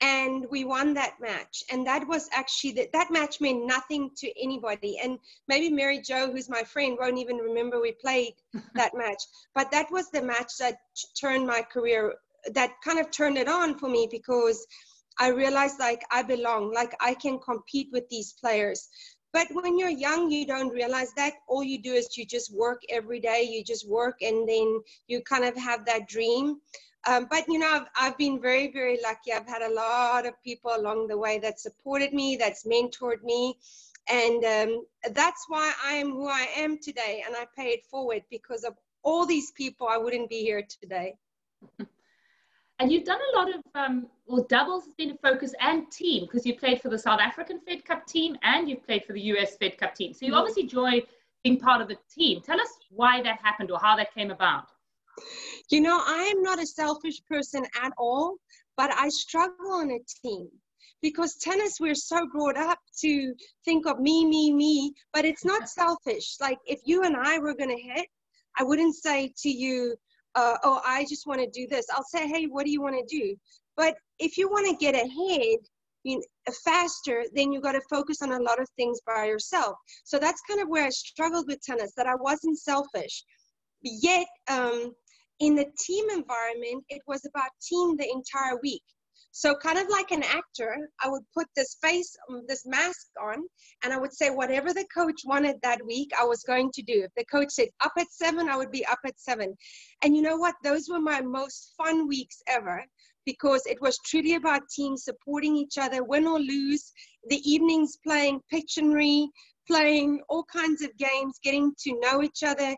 And 0.00 0.44
we 0.50 0.64
won 0.64 0.92
that 0.94 1.14
match. 1.20 1.62
And 1.70 1.86
that 1.86 2.06
was 2.08 2.28
actually, 2.32 2.72
that, 2.72 2.92
that 2.92 3.10
match 3.10 3.40
meant 3.40 3.64
nothing 3.64 4.10
to 4.16 4.42
anybody. 4.42 4.98
And 4.98 5.18
maybe 5.46 5.70
Mary 5.70 6.00
Jo, 6.00 6.30
who's 6.30 6.48
my 6.48 6.62
friend, 6.62 6.98
won't 7.00 7.18
even 7.18 7.36
remember 7.36 7.80
we 7.80 7.92
played 7.92 8.34
that 8.74 8.94
match. 8.94 9.22
But 9.54 9.70
that 9.70 9.90
was 9.92 10.10
the 10.10 10.20
match 10.20 10.58
that 10.58 10.78
turned 11.18 11.46
my 11.46 11.62
career, 11.62 12.14
that 12.52 12.72
kind 12.84 12.98
of 12.98 13.10
turned 13.12 13.38
it 13.38 13.48
on 13.48 13.78
for 13.78 13.88
me 13.88 14.08
because 14.10 14.66
I 15.18 15.28
realized 15.28 15.78
like 15.78 16.02
I 16.10 16.22
belong, 16.22 16.72
like 16.72 16.94
I 17.00 17.14
can 17.14 17.38
compete 17.38 17.88
with 17.92 18.08
these 18.08 18.32
players. 18.32 18.88
But 19.34 19.48
when 19.50 19.76
you're 19.76 19.90
young, 19.90 20.30
you 20.30 20.46
don't 20.46 20.68
realize 20.68 21.12
that. 21.14 21.32
All 21.48 21.64
you 21.64 21.82
do 21.82 21.92
is 21.92 22.16
you 22.16 22.24
just 22.24 22.54
work 22.54 22.80
every 22.88 23.18
day, 23.18 23.42
you 23.42 23.64
just 23.64 23.86
work, 23.88 24.22
and 24.22 24.48
then 24.48 24.80
you 25.08 25.22
kind 25.22 25.44
of 25.44 25.56
have 25.56 25.84
that 25.86 26.06
dream. 26.06 26.60
Um, 27.08 27.26
but 27.28 27.44
you 27.48 27.58
know, 27.58 27.68
I've, 27.68 27.88
I've 27.98 28.16
been 28.16 28.40
very, 28.40 28.70
very 28.70 29.00
lucky. 29.02 29.32
I've 29.32 29.48
had 29.48 29.62
a 29.62 29.74
lot 29.74 30.24
of 30.24 30.40
people 30.44 30.70
along 30.76 31.08
the 31.08 31.18
way 31.18 31.40
that 31.40 31.58
supported 31.58 32.14
me, 32.14 32.36
that's 32.36 32.64
mentored 32.64 33.24
me. 33.24 33.58
And 34.08 34.44
um, 34.44 34.84
that's 35.12 35.46
why 35.48 35.72
I 35.84 35.94
am 35.94 36.12
who 36.12 36.28
I 36.28 36.46
am 36.56 36.78
today. 36.78 37.24
And 37.26 37.34
I 37.34 37.46
pay 37.58 37.70
it 37.70 37.84
forward 37.90 38.22
because 38.30 38.62
of 38.62 38.74
all 39.02 39.26
these 39.26 39.50
people, 39.50 39.88
I 39.88 39.98
wouldn't 39.98 40.30
be 40.30 40.42
here 40.42 40.64
today. 40.80 41.16
And 42.80 42.90
you've 42.90 43.04
done 43.04 43.20
a 43.32 43.38
lot 43.38 43.54
of, 43.54 43.62
um, 43.74 44.06
well, 44.26 44.44
doubles 44.48 44.84
has 44.84 44.94
been 44.94 45.12
a 45.12 45.16
focus 45.18 45.54
and 45.60 45.90
team 45.90 46.24
because 46.24 46.44
you 46.44 46.56
played 46.56 46.80
for 46.80 46.88
the 46.88 46.98
South 46.98 47.20
African 47.20 47.60
Fed 47.60 47.84
Cup 47.84 48.06
team 48.06 48.36
and 48.42 48.68
you've 48.68 48.84
played 48.84 49.04
for 49.04 49.12
the 49.12 49.20
US 49.20 49.56
Fed 49.56 49.78
Cup 49.78 49.94
team. 49.94 50.12
So 50.12 50.26
you 50.26 50.32
mm-hmm. 50.32 50.38
obviously 50.38 50.64
enjoy 50.64 51.02
being 51.44 51.58
part 51.58 51.80
of 51.80 51.88
the 51.88 51.96
team. 52.12 52.40
Tell 52.40 52.60
us 52.60 52.68
why 52.90 53.22
that 53.22 53.38
happened 53.42 53.70
or 53.70 53.78
how 53.78 53.96
that 53.96 54.12
came 54.12 54.30
about. 54.30 54.66
You 55.70 55.80
know, 55.80 56.02
I 56.04 56.32
am 56.34 56.42
not 56.42 56.60
a 56.60 56.66
selfish 56.66 57.22
person 57.28 57.64
at 57.80 57.92
all, 57.96 58.36
but 58.76 58.90
I 58.92 59.08
struggle 59.08 59.72
on 59.72 59.92
a 59.92 59.98
team 60.22 60.48
because 61.04 61.36
tennis 61.36 61.76
we're 61.78 61.94
so 61.94 62.26
brought 62.32 62.56
up 62.56 62.78
to 62.98 63.34
think 63.64 63.86
of 63.86 64.00
me 64.00 64.24
me 64.24 64.50
me 64.50 64.90
but 65.12 65.26
it's 65.26 65.44
not 65.44 65.68
selfish 65.68 66.36
like 66.40 66.58
if 66.66 66.80
you 66.86 67.02
and 67.02 67.14
i 67.14 67.38
were 67.38 67.54
going 67.54 67.68
to 67.68 67.82
hit 67.82 68.06
i 68.58 68.62
wouldn't 68.62 68.94
say 68.94 69.30
to 69.36 69.50
you 69.50 69.94
uh, 70.34 70.56
oh, 70.64 70.80
I 70.84 71.06
just 71.08 71.26
want 71.26 71.40
to 71.40 71.48
do 71.50 71.66
this. 71.68 71.86
I'll 71.94 72.04
say, 72.04 72.28
hey, 72.28 72.46
what 72.46 72.64
do 72.64 72.70
you 72.70 72.82
want 72.82 72.96
to 72.96 73.18
do? 73.18 73.36
But 73.76 73.94
if 74.18 74.36
you 74.38 74.48
want 74.48 74.68
to 74.68 74.76
get 74.76 74.94
ahead 74.94 75.58
you 76.04 76.22
faster, 76.64 77.24
then 77.34 77.50
you 77.50 77.60
got 77.60 77.72
to 77.72 77.80
focus 77.90 78.22
on 78.22 78.32
a 78.32 78.42
lot 78.42 78.60
of 78.60 78.68
things 78.76 79.00
by 79.06 79.24
yourself. 79.24 79.76
So 80.04 80.18
that's 80.18 80.42
kind 80.48 80.60
of 80.60 80.68
where 80.68 80.84
I 80.84 80.90
struggled 80.90 81.46
with 81.48 81.62
tennis, 81.62 81.94
that 81.96 82.06
I 82.06 82.14
wasn't 82.14 82.58
selfish. 82.58 83.24
Yet, 83.82 84.26
um, 84.48 84.92
in 85.40 85.54
the 85.56 85.66
team 85.84 86.04
environment, 86.10 86.84
it 86.90 87.02
was 87.06 87.22
about 87.24 87.50
team 87.60 87.96
the 87.96 88.08
entire 88.08 88.58
week. 88.62 88.82
So, 89.36 89.56
kind 89.56 89.78
of 89.78 89.88
like 89.88 90.12
an 90.12 90.22
actor, 90.22 90.88
I 91.02 91.08
would 91.08 91.24
put 91.36 91.48
this 91.56 91.76
face, 91.82 92.16
um, 92.30 92.44
this 92.46 92.64
mask 92.64 93.08
on, 93.20 93.42
and 93.82 93.92
I 93.92 93.98
would 93.98 94.12
say 94.12 94.30
whatever 94.30 94.72
the 94.72 94.86
coach 94.94 95.22
wanted 95.24 95.56
that 95.60 95.84
week, 95.84 96.12
I 96.16 96.24
was 96.24 96.44
going 96.44 96.70
to 96.72 96.82
do. 96.82 97.02
If 97.02 97.10
the 97.16 97.24
coach 97.24 97.50
said 97.50 97.66
up 97.80 97.90
at 97.98 98.12
seven, 98.12 98.48
I 98.48 98.56
would 98.56 98.70
be 98.70 98.86
up 98.86 99.00
at 99.04 99.18
seven. 99.18 99.56
And 100.02 100.14
you 100.14 100.22
know 100.22 100.36
what? 100.36 100.54
Those 100.62 100.88
were 100.88 101.00
my 101.00 101.20
most 101.20 101.74
fun 101.76 102.06
weeks 102.06 102.42
ever 102.46 102.84
because 103.26 103.66
it 103.66 103.80
was 103.80 103.98
truly 104.06 104.36
about 104.36 104.68
teams 104.70 105.02
supporting 105.02 105.56
each 105.56 105.78
other, 105.78 106.04
win 106.04 106.28
or 106.28 106.38
lose. 106.38 106.92
The 107.28 107.42
evenings 107.50 107.98
playing 108.06 108.40
Pictionary, 108.52 109.26
playing 109.66 110.20
all 110.28 110.44
kinds 110.44 110.80
of 110.82 110.96
games, 110.96 111.40
getting 111.42 111.72
to 111.80 111.98
know 111.98 112.22
each 112.22 112.44
other, 112.44 112.76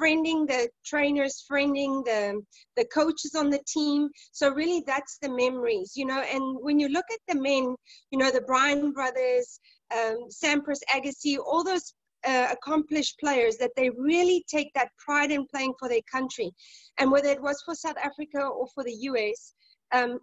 friending 0.00 0.46
the 0.46 0.68
trainers, 0.84 1.44
friending 1.50 2.04
the, 2.04 2.40
the 2.76 2.84
coaches 2.86 3.34
on 3.36 3.50
the 3.50 3.60
team. 3.66 4.08
So 4.32 4.50
really 4.50 4.82
that's 4.86 5.18
the 5.22 5.28
memories, 5.28 5.92
you 5.96 6.06
know, 6.06 6.20
and 6.20 6.58
when 6.60 6.78
you 6.78 6.88
look 6.88 7.06
at 7.12 7.20
the 7.28 7.40
men, 7.40 7.74
you 8.10 8.18
know, 8.18 8.30
the 8.30 8.42
Bryan 8.42 8.92
brothers, 8.92 9.60
um, 9.94 10.28
Sampras 10.30 10.80
Agassi, 10.94 11.38
all 11.38 11.64
those 11.64 11.94
uh, 12.26 12.48
accomplished 12.52 13.18
players 13.18 13.56
that 13.56 13.70
they 13.76 13.90
really 13.90 14.44
take 14.48 14.72
that 14.74 14.90
pride 14.98 15.30
in 15.30 15.46
playing 15.46 15.74
for 15.78 15.88
their 15.88 16.02
country. 16.10 16.50
And 16.98 17.10
whether 17.10 17.28
it 17.28 17.42
was 17.42 17.62
for 17.64 17.74
South 17.74 17.96
Africa 17.96 18.40
or 18.40 18.66
for 18.74 18.84
the 18.84 18.92
US, 18.92 19.54
um, 19.92 20.18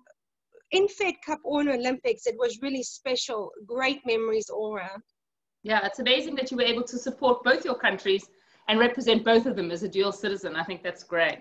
in 0.71 0.87
Fed 0.87 1.15
Cup 1.25 1.39
or 1.43 1.61
in 1.61 1.69
Olympics, 1.69 2.27
it 2.27 2.35
was 2.37 2.59
really 2.61 2.83
special. 2.83 3.51
Great 3.65 3.99
memories 4.05 4.49
all 4.49 4.75
around. 4.75 5.01
Yeah, 5.63 5.85
it's 5.85 5.99
amazing 5.99 6.35
that 6.35 6.51
you 6.51 6.57
were 6.57 6.63
able 6.63 6.83
to 6.83 6.97
support 6.97 7.43
both 7.43 7.65
your 7.65 7.77
countries 7.77 8.27
and 8.67 8.79
represent 8.79 9.23
both 9.23 9.45
of 9.45 9.55
them 9.55 9.71
as 9.71 9.83
a 9.83 9.89
dual 9.89 10.11
citizen. 10.11 10.55
I 10.55 10.63
think 10.63 10.83
that's 10.83 11.03
great. 11.03 11.39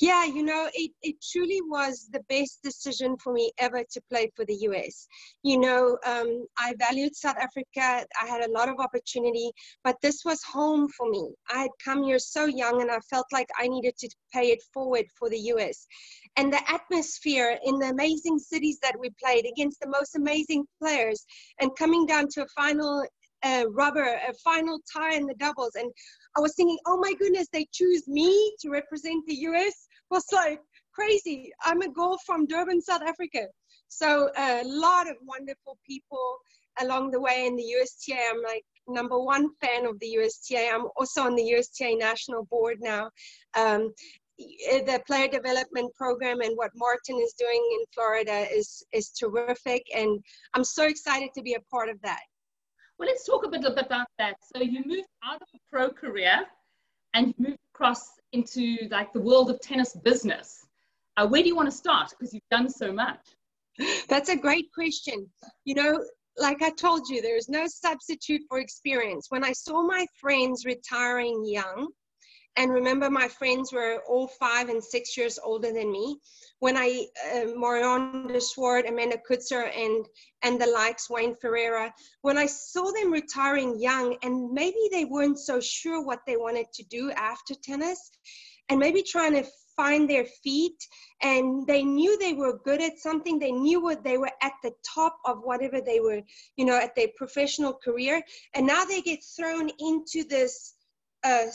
Yeah, 0.00 0.24
you 0.24 0.42
know, 0.42 0.68
it, 0.74 0.90
it 1.02 1.16
truly 1.22 1.60
was 1.62 2.08
the 2.12 2.22
best 2.28 2.62
decision 2.64 3.16
for 3.22 3.32
me 3.32 3.52
ever 3.58 3.84
to 3.84 4.00
play 4.10 4.30
for 4.34 4.44
the 4.44 4.54
US. 4.54 5.06
You 5.42 5.60
know, 5.60 5.98
um, 6.04 6.46
I 6.58 6.74
valued 6.78 7.14
South 7.14 7.36
Africa. 7.36 8.04
I 8.20 8.26
had 8.26 8.44
a 8.44 8.50
lot 8.50 8.68
of 8.68 8.80
opportunity, 8.80 9.52
but 9.84 9.96
this 10.02 10.24
was 10.24 10.42
home 10.42 10.88
for 10.88 11.08
me. 11.08 11.32
I 11.48 11.60
had 11.60 11.70
come 11.84 12.02
here 12.02 12.18
so 12.18 12.46
young 12.46 12.82
and 12.82 12.90
I 12.90 12.98
felt 13.08 13.26
like 13.32 13.48
I 13.58 13.68
needed 13.68 13.96
to 13.98 14.08
pay 14.32 14.50
it 14.50 14.62
forward 14.74 15.06
for 15.16 15.30
the 15.30 15.38
US. 15.54 15.86
And 16.36 16.52
the 16.52 16.70
atmosphere 16.70 17.58
in 17.64 17.78
the 17.78 17.90
amazing 17.90 18.38
cities 18.38 18.78
that 18.82 18.98
we 18.98 19.10
played 19.22 19.46
against 19.46 19.80
the 19.80 19.88
most 19.88 20.16
amazing 20.16 20.66
players 20.80 21.24
and 21.60 21.70
coming 21.76 22.04
down 22.04 22.26
to 22.32 22.42
a 22.42 22.48
final 22.48 23.04
uh, 23.42 23.64
rubber, 23.70 24.04
a 24.04 24.32
final 24.44 24.80
tie 24.92 25.14
in 25.14 25.26
the 25.26 25.34
doubles. 25.34 25.74
And 25.74 25.90
I 26.36 26.40
was 26.40 26.54
thinking, 26.54 26.78
oh 26.86 26.98
my 26.98 27.12
goodness, 27.14 27.48
they 27.52 27.66
choose 27.72 28.06
me 28.08 28.54
to 28.60 28.70
represent 28.70 29.24
the 29.26 29.34
US. 29.34 29.88
was 30.10 30.24
like 30.32 30.60
crazy. 30.92 31.50
I'm 31.64 31.82
a 31.82 31.88
girl 31.88 32.18
from 32.26 32.46
Durban, 32.46 32.80
South 32.82 33.02
Africa. 33.02 33.46
So 33.88 34.30
a 34.36 34.62
lot 34.64 35.08
of 35.08 35.16
wonderful 35.22 35.78
people 35.86 36.38
along 36.80 37.10
the 37.10 37.20
way 37.20 37.46
in 37.46 37.56
the 37.56 37.62
USTA. 37.62 38.18
I'm 38.30 38.42
like 38.42 38.64
number 38.86 39.18
one 39.18 39.50
fan 39.60 39.86
of 39.86 39.98
the 40.00 40.08
USTA. 40.18 40.70
I'm 40.72 40.86
also 40.96 41.22
on 41.22 41.34
the 41.34 41.42
USTA 41.42 41.96
national 41.96 42.44
board 42.46 42.78
now. 42.80 43.10
Um, 43.56 43.92
the 44.38 45.02
player 45.06 45.28
development 45.28 45.92
program 45.94 46.40
and 46.40 46.56
what 46.56 46.70
Martin 46.76 47.18
is 47.20 47.34
doing 47.36 47.78
in 47.80 47.84
Florida 47.92 48.46
is 48.52 48.84
is 48.92 49.10
terrific, 49.10 49.82
and 49.94 50.22
I'm 50.54 50.64
so 50.64 50.84
excited 50.84 51.30
to 51.34 51.42
be 51.42 51.54
a 51.54 51.60
part 51.72 51.88
of 51.88 52.00
that. 52.02 52.20
Well, 52.98 53.08
let's 53.08 53.24
talk 53.24 53.44
a 53.44 53.48
bit 53.48 53.64
about 53.64 54.08
that. 54.18 54.34
So 54.42 54.60
you 54.60 54.82
moved 54.84 55.08
out 55.24 55.40
of 55.40 55.48
a 55.54 55.58
pro 55.70 55.90
career 55.90 56.46
and 57.14 57.28
you 57.28 57.34
moved 57.38 57.58
across 57.74 58.10
into 58.32 58.88
like 58.90 59.12
the 59.12 59.20
world 59.20 59.50
of 59.50 59.60
tennis 59.60 59.94
business. 59.94 60.66
Uh, 61.16 61.26
where 61.26 61.42
do 61.42 61.48
you 61.48 61.56
want 61.56 61.70
to 61.70 61.76
start? 61.76 62.10
Because 62.10 62.34
you've 62.34 62.42
done 62.50 62.68
so 62.68 62.92
much. 62.92 63.20
That's 64.08 64.28
a 64.28 64.36
great 64.36 64.72
question. 64.74 65.28
You 65.64 65.76
know, 65.76 66.04
like 66.36 66.62
I 66.62 66.70
told 66.70 67.08
you, 67.08 67.22
there's 67.22 67.48
no 67.48 67.66
substitute 67.66 68.42
for 68.48 68.58
experience. 68.58 69.26
When 69.28 69.44
I 69.44 69.52
saw 69.52 69.82
my 69.82 70.06
friends 70.20 70.64
retiring 70.64 71.44
young, 71.46 71.88
and 72.58 72.72
remember 72.72 73.08
my 73.08 73.28
friends 73.28 73.72
were 73.72 74.02
all 74.08 74.26
five 74.26 74.68
and 74.68 74.82
six 74.82 75.16
years 75.16 75.38
older 75.42 75.72
than 75.72 75.90
me. 75.92 76.18
When 76.58 76.76
i 76.76 77.06
uh, 77.32 77.46
marion 77.56 78.26
de 78.26 78.40
Swardt 78.40 78.88
amanda 78.88 79.18
Coetzer 79.26 79.70
and 79.74 80.04
and 80.42 80.60
the 80.60 80.66
likes 80.66 81.08
wayne 81.08 81.36
ferreira 81.40 81.94
when 82.22 82.36
i 82.36 82.46
saw 82.46 82.90
them 82.90 83.12
retiring 83.12 83.80
young 83.80 84.16
and 84.24 84.52
maybe 84.52 84.88
they 84.90 85.04
weren't 85.04 85.38
so 85.38 85.60
sure 85.60 86.04
what 86.04 86.20
they 86.26 86.36
wanted 86.36 86.66
to 86.72 86.82
do 86.84 87.12
after 87.12 87.54
tennis 87.54 88.10
and 88.68 88.80
maybe 88.80 89.02
trying 89.02 89.34
to 89.34 89.44
find 89.76 90.10
their 90.10 90.26
feet 90.42 90.80
and 91.22 91.64
they 91.68 91.84
knew 91.84 92.18
they 92.18 92.32
were 92.32 92.58
good 92.64 92.82
at 92.82 92.98
something 92.98 93.38
they 93.38 93.52
knew 93.52 93.80
what 93.80 94.02
they 94.02 94.18
were 94.18 94.32
at 94.42 94.54
the 94.64 94.72
top 94.94 95.16
of 95.24 95.38
whatever 95.42 95.80
they 95.80 96.00
were 96.00 96.20
you 96.56 96.64
know 96.64 96.76
at 96.76 96.96
their 96.96 97.12
professional 97.16 97.72
career 97.72 98.20
and 98.54 98.66
now 98.66 98.84
they 98.84 99.00
get 99.00 99.20
thrown 99.36 99.70
into 99.78 100.24
this 100.24 100.74
uh, 101.22 101.46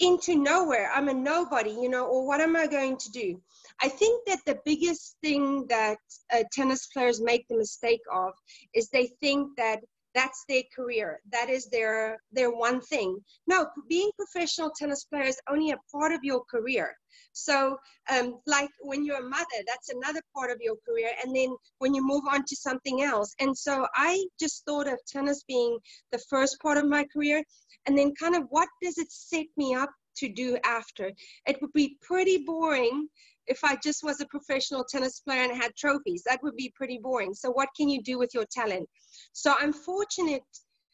into 0.00 0.36
nowhere. 0.36 0.90
I'm 0.94 1.08
a 1.08 1.14
nobody, 1.14 1.70
you 1.70 1.88
know, 1.88 2.06
or 2.06 2.26
what 2.26 2.40
am 2.40 2.56
I 2.56 2.66
going 2.66 2.96
to 2.98 3.10
do? 3.10 3.40
I 3.80 3.88
think 3.88 4.26
that 4.26 4.40
the 4.46 4.58
biggest 4.64 5.16
thing 5.22 5.66
that 5.68 5.98
uh, 6.32 6.44
tennis 6.52 6.86
players 6.86 7.20
make 7.20 7.46
the 7.48 7.56
mistake 7.56 8.02
of 8.12 8.32
is 8.74 8.88
they 8.88 9.10
think 9.20 9.48
that 9.56 9.80
that's 10.16 10.44
their 10.48 10.62
career. 10.74 11.20
That 11.30 11.50
is 11.50 11.66
their 11.66 12.18
their 12.32 12.50
one 12.50 12.80
thing. 12.80 13.18
No, 13.46 13.66
being 13.88 14.10
professional 14.16 14.70
tennis 14.70 15.04
player 15.04 15.24
is 15.24 15.40
only 15.48 15.70
a 15.72 15.78
part 15.92 16.12
of 16.12 16.20
your 16.22 16.42
career. 16.44 16.96
So, 17.32 17.76
um, 18.10 18.40
like 18.46 18.70
when 18.80 19.04
you're 19.04 19.24
a 19.24 19.28
mother, 19.28 19.60
that's 19.66 19.90
another 19.90 20.22
part 20.34 20.50
of 20.50 20.58
your 20.60 20.76
career. 20.86 21.10
And 21.22 21.36
then 21.36 21.54
when 21.78 21.94
you 21.94 22.04
move 22.04 22.24
on 22.30 22.44
to 22.46 22.56
something 22.56 23.02
else. 23.02 23.34
And 23.40 23.56
so 23.56 23.86
I 23.94 24.24
just 24.40 24.64
thought 24.64 24.88
of 24.88 24.98
tennis 25.06 25.44
being 25.46 25.78
the 26.12 26.22
first 26.30 26.58
part 26.60 26.78
of 26.78 26.86
my 26.86 27.04
career 27.12 27.42
and 27.86 27.96
then 27.96 28.14
kind 28.14 28.34
of 28.34 28.44
what 28.50 28.68
does 28.82 28.98
it 28.98 29.10
set 29.10 29.46
me 29.56 29.74
up 29.74 29.90
to 30.16 30.28
do 30.28 30.58
after 30.64 31.12
it 31.46 31.60
would 31.60 31.72
be 31.72 31.98
pretty 32.00 32.38
boring 32.38 33.06
if 33.46 33.60
i 33.64 33.76
just 33.82 34.02
was 34.02 34.20
a 34.20 34.26
professional 34.26 34.84
tennis 34.84 35.20
player 35.20 35.42
and 35.42 35.62
had 35.62 35.74
trophies 35.76 36.22
that 36.26 36.42
would 36.42 36.56
be 36.56 36.72
pretty 36.76 36.98
boring. 37.02 37.34
So 37.34 37.50
what 37.50 37.68
can 37.76 37.88
you 37.88 38.02
do 38.02 38.18
with 38.18 38.32
your 38.34 38.46
talent? 38.50 38.88
So 39.32 39.54
i'm 39.58 39.72
fortunate 39.72 40.42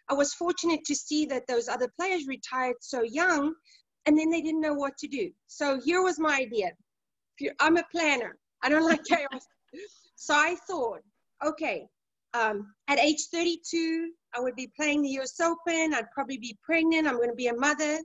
i 0.09 0.15
was 0.15 0.35
fortunate 0.35 0.85
to 0.85 0.95
see 0.95 1.27
that 1.27 1.47
those 1.47 1.69
other 1.69 1.89
players 1.99 2.27
retired 2.27 2.77
so 2.81 3.03
young 3.03 3.55
and 4.07 4.19
then 4.19 4.31
they 4.31 4.43
didn't 4.43 4.61
know 4.61 4.75
what 4.75 4.97
to 4.99 5.07
do. 5.07 5.31
So 5.47 5.81
here 5.81 6.03
was 6.03 6.19
my 6.19 6.37
idea. 6.37 6.73
I'm 7.61 7.77
a 7.77 7.85
planner. 7.93 8.37
I 8.63 8.69
don't 8.69 8.85
like 8.93 9.05
chaos. 9.05 9.47
So 10.17 10.35
i 10.35 10.57
thought 10.69 11.01
okay 11.45 11.87
um, 12.35 12.73
at 12.89 12.99
age 12.99 13.27
32 13.31 14.13
I 14.35 14.41
would 14.41 14.57
be 14.57 14.71
playing 14.75 15.03
the 15.03 15.21
US 15.21 15.39
Open, 15.41 15.95
I'd 15.95 16.11
probably 16.13 16.39
be 16.39 16.57
pregnant, 16.63 17.07
I'm 17.07 17.17
going 17.17 17.29
to 17.29 17.35
be 17.35 17.49
a 17.49 17.55
mother. 17.55 17.99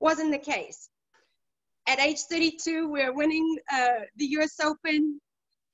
Wasn't 0.00 0.32
the 0.32 0.38
case. 0.38 0.88
At 1.90 1.98
age 1.98 2.20
32, 2.30 2.86
we 2.86 3.00
we're 3.00 3.12
winning 3.12 3.58
uh, 3.72 4.04
the 4.14 4.26
US 4.38 4.60
Open, 4.62 5.20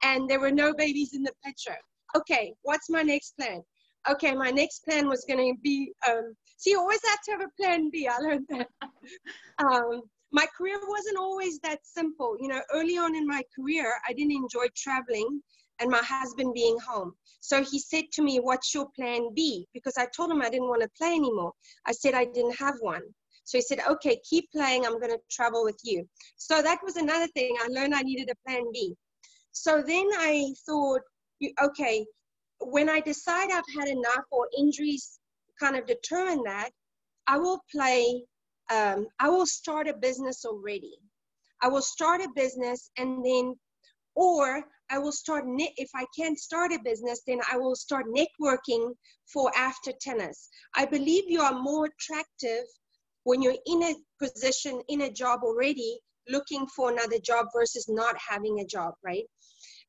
and 0.02 0.26
there 0.26 0.40
were 0.40 0.50
no 0.50 0.72
babies 0.72 1.12
in 1.12 1.22
the 1.22 1.32
picture. 1.44 1.76
Okay, 2.16 2.54
what's 2.62 2.88
my 2.88 3.02
next 3.02 3.36
plan? 3.36 3.60
Okay, 4.08 4.34
my 4.34 4.50
next 4.50 4.82
plan 4.86 5.08
was 5.08 5.26
going 5.28 5.54
to 5.54 5.60
be 5.60 5.92
um, 6.08 6.34
see, 6.56 6.70
you 6.70 6.80
always 6.80 7.04
have 7.06 7.20
to 7.26 7.32
have 7.32 7.42
a 7.42 7.62
plan 7.62 7.90
B. 7.90 8.08
I 8.08 8.16
learned 8.16 8.46
that. 8.48 8.68
um, 9.58 10.00
my 10.32 10.46
career 10.56 10.80
wasn't 10.88 11.18
always 11.18 11.58
that 11.58 11.80
simple. 11.84 12.34
You 12.40 12.48
know, 12.48 12.62
early 12.72 12.96
on 12.96 13.14
in 13.14 13.26
my 13.26 13.42
career, 13.54 13.92
I 14.08 14.14
didn't 14.14 14.32
enjoy 14.32 14.68
traveling 14.74 15.42
and 15.80 15.90
my 15.90 16.02
husband 16.02 16.54
being 16.54 16.78
home. 16.78 17.12
So 17.40 17.62
he 17.62 17.78
said 17.78 18.04
to 18.12 18.22
me, 18.22 18.38
What's 18.38 18.72
your 18.72 18.88
plan 18.96 19.34
B? 19.34 19.68
Because 19.74 19.98
I 19.98 20.06
told 20.16 20.30
him 20.30 20.40
I 20.40 20.48
didn't 20.48 20.68
want 20.68 20.80
to 20.80 20.88
play 20.96 21.12
anymore. 21.14 21.52
I 21.84 21.92
said 21.92 22.14
I 22.14 22.24
didn't 22.24 22.56
have 22.58 22.76
one. 22.80 23.02
So 23.46 23.58
he 23.58 23.62
said, 23.62 23.80
Okay, 23.88 24.20
keep 24.28 24.50
playing. 24.50 24.84
I'm 24.84 24.98
going 24.98 25.12
to 25.12 25.20
travel 25.30 25.64
with 25.64 25.78
you. 25.84 26.06
So 26.36 26.60
that 26.60 26.80
was 26.84 26.96
another 26.96 27.28
thing. 27.28 27.56
I 27.60 27.68
learned 27.68 27.94
I 27.94 28.02
needed 28.02 28.28
a 28.28 28.48
plan 28.48 28.64
B. 28.72 28.94
So 29.52 29.82
then 29.86 30.06
I 30.18 30.52
thought, 30.66 31.00
Okay, 31.62 32.04
when 32.58 32.90
I 32.90 33.00
decide 33.00 33.50
I've 33.50 33.72
had 33.78 33.88
enough 33.88 34.24
or 34.32 34.48
injuries 34.58 35.20
kind 35.60 35.76
of 35.76 35.86
determine 35.86 36.42
that, 36.44 36.70
I 37.28 37.38
will 37.38 37.60
play, 37.70 38.24
um, 38.70 39.06
I 39.20 39.28
will 39.28 39.46
start 39.46 39.88
a 39.88 39.94
business 39.94 40.44
already. 40.44 40.96
I 41.62 41.68
will 41.68 41.82
start 41.82 42.20
a 42.20 42.28
business 42.34 42.90
and 42.98 43.24
then, 43.24 43.54
or 44.16 44.64
I 44.90 44.98
will 44.98 45.12
start, 45.12 45.44
if 45.46 45.90
I 45.94 46.04
can't 46.18 46.38
start 46.38 46.72
a 46.72 46.80
business, 46.84 47.22
then 47.26 47.40
I 47.50 47.58
will 47.58 47.76
start 47.76 48.06
networking 48.06 48.92
for 49.32 49.50
after 49.56 49.92
tennis. 50.00 50.48
I 50.74 50.84
believe 50.84 51.24
you 51.28 51.40
are 51.40 51.60
more 51.60 51.86
attractive 51.86 52.64
when 53.26 53.42
you're 53.42 53.62
in 53.66 53.82
a 53.82 53.94
position, 54.24 54.80
in 54.88 55.00
a 55.02 55.10
job 55.10 55.40
already, 55.42 55.98
looking 56.28 56.64
for 56.68 56.92
another 56.92 57.18
job 57.18 57.46
versus 57.52 57.86
not 57.88 58.14
having 58.16 58.60
a 58.60 58.64
job, 58.64 58.94
right? 59.04 59.24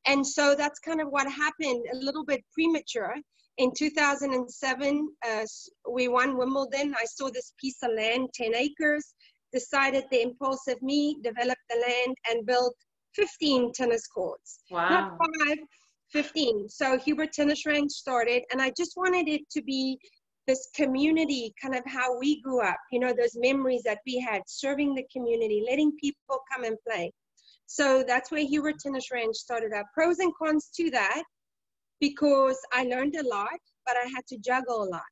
And 0.06 0.26
so 0.26 0.56
that's 0.56 0.80
kind 0.80 1.00
of 1.00 1.08
what 1.10 1.30
happened 1.30 1.84
a 1.92 1.96
little 1.96 2.24
bit 2.24 2.42
premature. 2.52 3.14
In 3.58 3.70
2007, 3.76 5.08
uh, 5.24 5.44
we 5.88 6.08
won 6.08 6.36
Wimbledon. 6.36 6.96
I 7.00 7.04
saw 7.04 7.30
this 7.30 7.52
piece 7.60 7.78
of 7.84 7.92
land, 7.96 8.28
10 8.34 8.56
acres, 8.56 9.14
decided 9.52 10.04
the 10.10 10.22
impulsive 10.22 10.82
me, 10.82 11.18
developed 11.22 11.62
the 11.70 11.76
land, 11.76 12.16
and 12.28 12.44
built 12.44 12.74
15 13.14 13.72
tennis 13.72 14.08
courts. 14.08 14.58
Wow. 14.68 14.88
Not 14.90 15.12
five, 15.46 15.58
15. 16.10 16.68
So 16.68 16.98
Huber 16.98 17.26
Tennis 17.26 17.66
Ranch 17.66 17.92
started, 17.92 18.42
and 18.50 18.60
I 18.60 18.72
just 18.76 18.94
wanted 18.96 19.28
it 19.28 19.42
to 19.52 19.62
be 19.62 19.96
this 20.48 20.68
community, 20.74 21.54
kind 21.60 21.74
of 21.74 21.82
how 21.86 22.18
we 22.18 22.40
grew 22.40 22.62
up, 22.62 22.78
you 22.90 22.98
know, 22.98 23.12
those 23.12 23.36
memories 23.36 23.82
that 23.84 23.98
we 24.06 24.18
had, 24.18 24.40
serving 24.46 24.94
the 24.94 25.04
community, 25.12 25.62
letting 25.68 25.92
people 26.00 26.38
come 26.50 26.64
and 26.64 26.76
play. 26.88 27.12
So 27.66 28.02
that's 28.02 28.30
where 28.30 28.40
Huber 28.40 28.72
Tennis 28.72 29.10
Ranch 29.12 29.36
started 29.36 29.74
up. 29.74 29.84
Pros 29.92 30.18
and 30.20 30.32
cons 30.34 30.70
to 30.76 30.90
that, 30.90 31.22
because 32.00 32.58
I 32.72 32.84
learned 32.84 33.14
a 33.16 33.28
lot, 33.28 33.60
but 33.84 33.96
I 33.96 34.08
had 34.14 34.26
to 34.28 34.38
juggle 34.38 34.84
a 34.84 34.88
lot. 34.88 35.02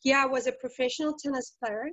Here 0.00 0.18
I 0.18 0.26
was 0.26 0.48
a 0.48 0.52
professional 0.52 1.14
tennis 1.14 1.52
player, 1.62 1.90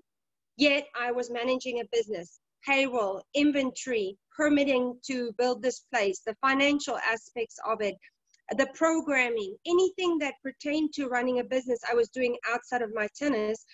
yet 0.58 0.88
I 1.00 1.12
was 1.12 1.30
managing 1.30 1.80
a 1.80 1.90
business 1.92 2.40
payroll, 2.66 3.22
inventory, 3.36 4.18
permitting 4.36 5.00
to 5.06 5.32
build 5.38 5.62
this 5.62 5.82
place, 5.94 6.22
the 6.26 6.36
financial 6.42 6.98
aspects 6.98 7.56
of 7.66 7.82
it, 7.82 7.96
the 8.58 8.68
programming, 8.74 9.56
anything 9.66 10.18
that 10.20 10.34
pertained 10.44 10.94
to 10.94 11.08
running 11.08 11.40
a 11.40 11.44
business 11.44 11.80
I 11.90 11.96
was 11.96 12.10
doing 12.10 12.36
outside 12.50 12.82
of 12.82 12.94
my 12.94 13.08
tennis. 13.18 13.66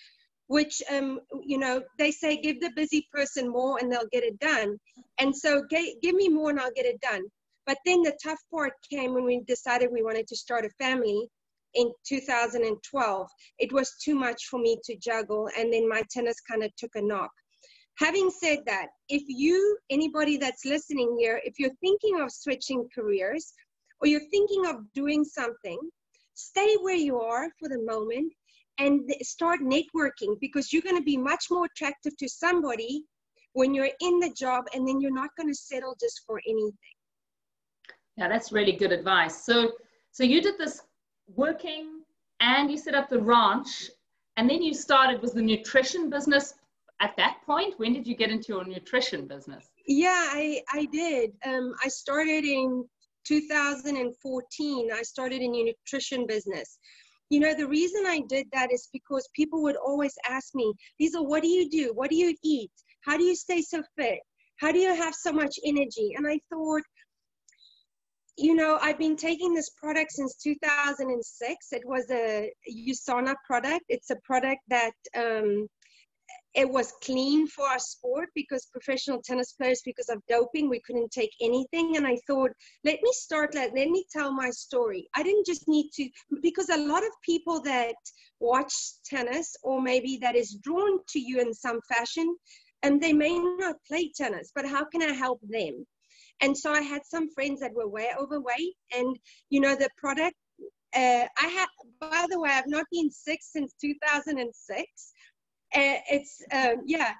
which 0.48 0.80
um, 0.92 1.18
you 1.44 1.58
know 1.58 1.82
they 1.98 2.12
say 2.12 2.36
give 2.40 2.60
the 2.60 2.70
busy 2.76 3.06
person 3.12 3.48
more 3.48 3.78
and 3.78 3.90
they'll 3.90 4.12
get 4.12 4.22
it 4.22 4.38
done. 4.38 4.78
And 5.18 5.34
so 5.36 5.62
give 5.70 6.14
me 6.14 6.28
more 6.28 6.50
and 6.50 6.60
i'll 6.60 6.76
get 6.76 6.86
it 6.86 7.00
done. 7.00 7.24
But 7.66 7.78
then 7.84 8.02
the 8.02 8.16
tough 8.22 8.40
part 8.54 8.74
came 8.90 9.14
when 9.14 9.24
we 9.24 9.40
decided 9.46 9.90
we 9.90 10.02
wanted 10.04 10.28
to 10.28 10.36
start 10.36 10.64
a 10.64 10.70
family 10.84 11.28
in 11.74 11.92
2012 12.08 13.28
it 13.58 13.72
was 13.72 13.96
too 14.04 14.14
much 14.14 14.46
for 14.46 14.58
me 14.58 14.78
to 14.84 14.96
juggle 14.96 15.48
and 15.58 15.72
then 15.72 15.88
my 15.88 16.02
tennis 16.10 16.40
kind 16.40 16.62
of 16.62 16.70
took 16.76 16.94
a 16.94 17.02
knock. 17.02 17.30
Having 17.98 18.30
said 18.30 18.58
that 18.66 18.88
if 19.08 19.22
you 19.26 19.78
anybody 19.90 20.36
that's 20.36 20.64
listening 20.64 21.16
here 21.18 21.40
if 21.44 21.58
you're 21.58 21.74
thinking 21.80 22.20
of 22.20 22.30
switching 22.30 22.88
careers 22.94 23.52
or 24.00 24.06
you're 24.06 24.28
thinking 24.30 24.66
of 24.66 24.76
doing 24.94 25.24
something 25.24 25.78
stay 26.36 26.76
where 26.82 26.94
you 26.94 27.18
are 27.18 27.48
for 27.58 27.68
the 27.68 27.82
moment 27.82 28.32
and 28.78 29.10
start 29.22 29.60
networking 29.60 30.38
because 30.40 30.72
you're 30.72 30.82
going 30.82 30.96
to 30.96 31.02
be 31.02 31.16
much 31.16 31.46
more 31.50 31.64
attractive 31.64 32.16
to 32.18 32.28
somebody 32.28 33.04
when 33.54 33.74
you're 33.74 33.88
in 34.00 34.20
the 34.20 34.32
job 34.36 34.64
and 34.74 34.86
then 34.86 35.00
you're 35.00 35.14
not 35.14 35.30
going 35.36 35.48
to 35.48 35.54
settle 35.54 35.96
just 35.98 36.22
for 36.26 36.40
anything. 36.46 36.74
Yeah 38.16 38.28
that's 38.28 38.52
really 38.52 38.72
good 38.72 38.92
advice. 38.92 39.44
So 39.44 39.72
so 40.12 40.24
you 40.24 40.40
did 40.42 40.58
this 40.58 40.82
working 41.34 42.02
and 42.40 42.70
you 42.70 42.76
set 42.76 42.94
up 42.94 43.08
the 43.08 43.20
ranch 43.20 43.90
and 44.36 44.48
then 44.48 44.62
you 44.62 44.74
started 44.74 45.22
was 45.22 45.32
the 45.32 45.42
nutrition 45.42 46.10
business 46.10 46.54
at 47.00 47.14
that 47.16 47.38
point? 47.44 47.74
When 47.78 47.92
did 47.92 48.06
you 48.06 48.16
get 48.16 48.30
into 48.30 48.48
your 48.48 48.64
nutrition 48.64 49.26
business? 49.26 49.70
Yeah 49.86 50.24
i 50.32 50.60
i 50.72 50.84
did. 50.86 51.32
Um, 51.46 51.74
i 51.82 51.88
started 51.88 52.44
in 52.44 52.84
2014 53.26 54.88
i 54.92 55.02
started 55.02 55.42
a 55.42 55.48
nutrition 55.48 56.26
business 56.26 56.78
you 57.28 57.40
know, 57.40 57.54
the 57.54 57.66
reason 57.66 58.04
I 58.06 58.20
did 58.28 58.46
that 58.52 58.72
is 58.72 58.88
because 58.92 59.28
people 59.34 59.62
would 59.62 59.76
always 59.76 60.14
ask 60.28 60.54
me, 60.54 60.72
Lisa, 61.00 61.20
what 61.20 61.42
do 61.42 61.48
you 61.48 61.68
do? 61.68 61.92
What 61.94 62.10
do 62.10 62.16
you 62.16 62.34
eat? 62.44 62.70
How 63.04 63.16
do 63.16 63.24
you 63.24 63.34
stay 63.34 63.62
so 63.62 63.82
fit? 63.98 64.20
How 64.58 64.72
do 64.72 64.78
you 64.78 64.94
have 64.94 65.14
so 65.14 65.32
much 65.32 65.58
energy? 65.64 66.12
And 66.16 66.26
I 66.26 66.38
thought, 66.50 66.82
you 68.38 68.54
know, 68.54 68.78
I've 68.80 68.98
been 68.98 69.16
taking 69.16 69.54
this 69.54 69.70
product 69.70 70.12
since 70.12 70.36
2006. 70.36 71.66
It 71.72 71.82
was 71.84 72.08
a 72.10 72.52
USANA 72.70 73.34
product. 73.46 73.84
It's 73.88 74.10
a 74.10 74.16
product 74.24 74.60
that 74.68 74.92
um, 75.16 75.66
it 76.56 76.68
was 76.68 76.94
clean 77.04 77.46
for 77.46 77.68
our 77.68 77.78
sport 77.78 78.30
because 78.34 78.66
professional 78.72 79.20
tennis 79.22 79.52
players 79.52 79.82
because 79.84 80.08
of 80.08 80.22
doping 80.26 80.70
we 80.70 80.80
couldn't 80.80 81.10
take 81.10 81.30
anything. 81.40 81.96
And 81.96 82.06
i 82.06 82.16
thought 82.26 82.50
let 82.82 83.00
me 83.02 83.10
start 83.12 83.54
let, 83.54 83.74
let 83.74 83.88
me 83.88 84.04
tell 84.10 84.32
my 84.32 84.50
story. 84.50 85.06
I 85.14 85.22
didn't 85.22 85.46
just 85.46 85.68
need 85.68 85.90
to 85.96 86.08
because 86.42 86.70
a 86.70 86.78
lot 86.78 87.02
of 87.04 87.10
people 87.22 87.60
that 87.62 87.94
watch 88.40 88.72
tennis 89.04 89.54
or 89.62 89.82
maybe 89.82 90.18
that 90.22 90.34
is 90.34 90.58
drawn 90.62 90.98
to 91.10 91.20
you 91.20 91.40
in 91.40 91.52
some 91.52 91.80
fashion 91.94 92.34
and 92.82 93.00
they 93.00 93.12
may 93.12 93.38
not 93.38 93.76
play 93.86 94.10
tennis 94.16 94.50
but 94.54 94.66
how 94.66 94.84
can 94.84 95.02
i 95.02 95.12
help 95.12 95.40
them? 95.42 95.86
And 96.40 96.56
so 96.56 96.72
i 96.72 96.80
had 96.80 97.02
some 97.04 97.28
friends 97.34 97.60
that 97.60 97.74
were 97.74 97.88
way 97.88 98.10
overweight 98.18 98.76
and 98.96 99.18
you 99.50 99.60
know 99.60 99.76
the 99.76 99.90
product 99.98 100.36
uh, 100.94 101.26
I 101.38 101.48
have, 101.48 101.68
by 102.00 102.24
the 102.30 102.40
way, 102.40 102.48
I've 102.50 102.68
not 102.68 102.86
been 102.90 103.10
sick 103.10 103.40
since 103.42 103.74
2006 103.82 104.80
uh, 104.80 105.15
it's 106.10 106.42
um, 106.52 106.82
yeah, 106.86 107.12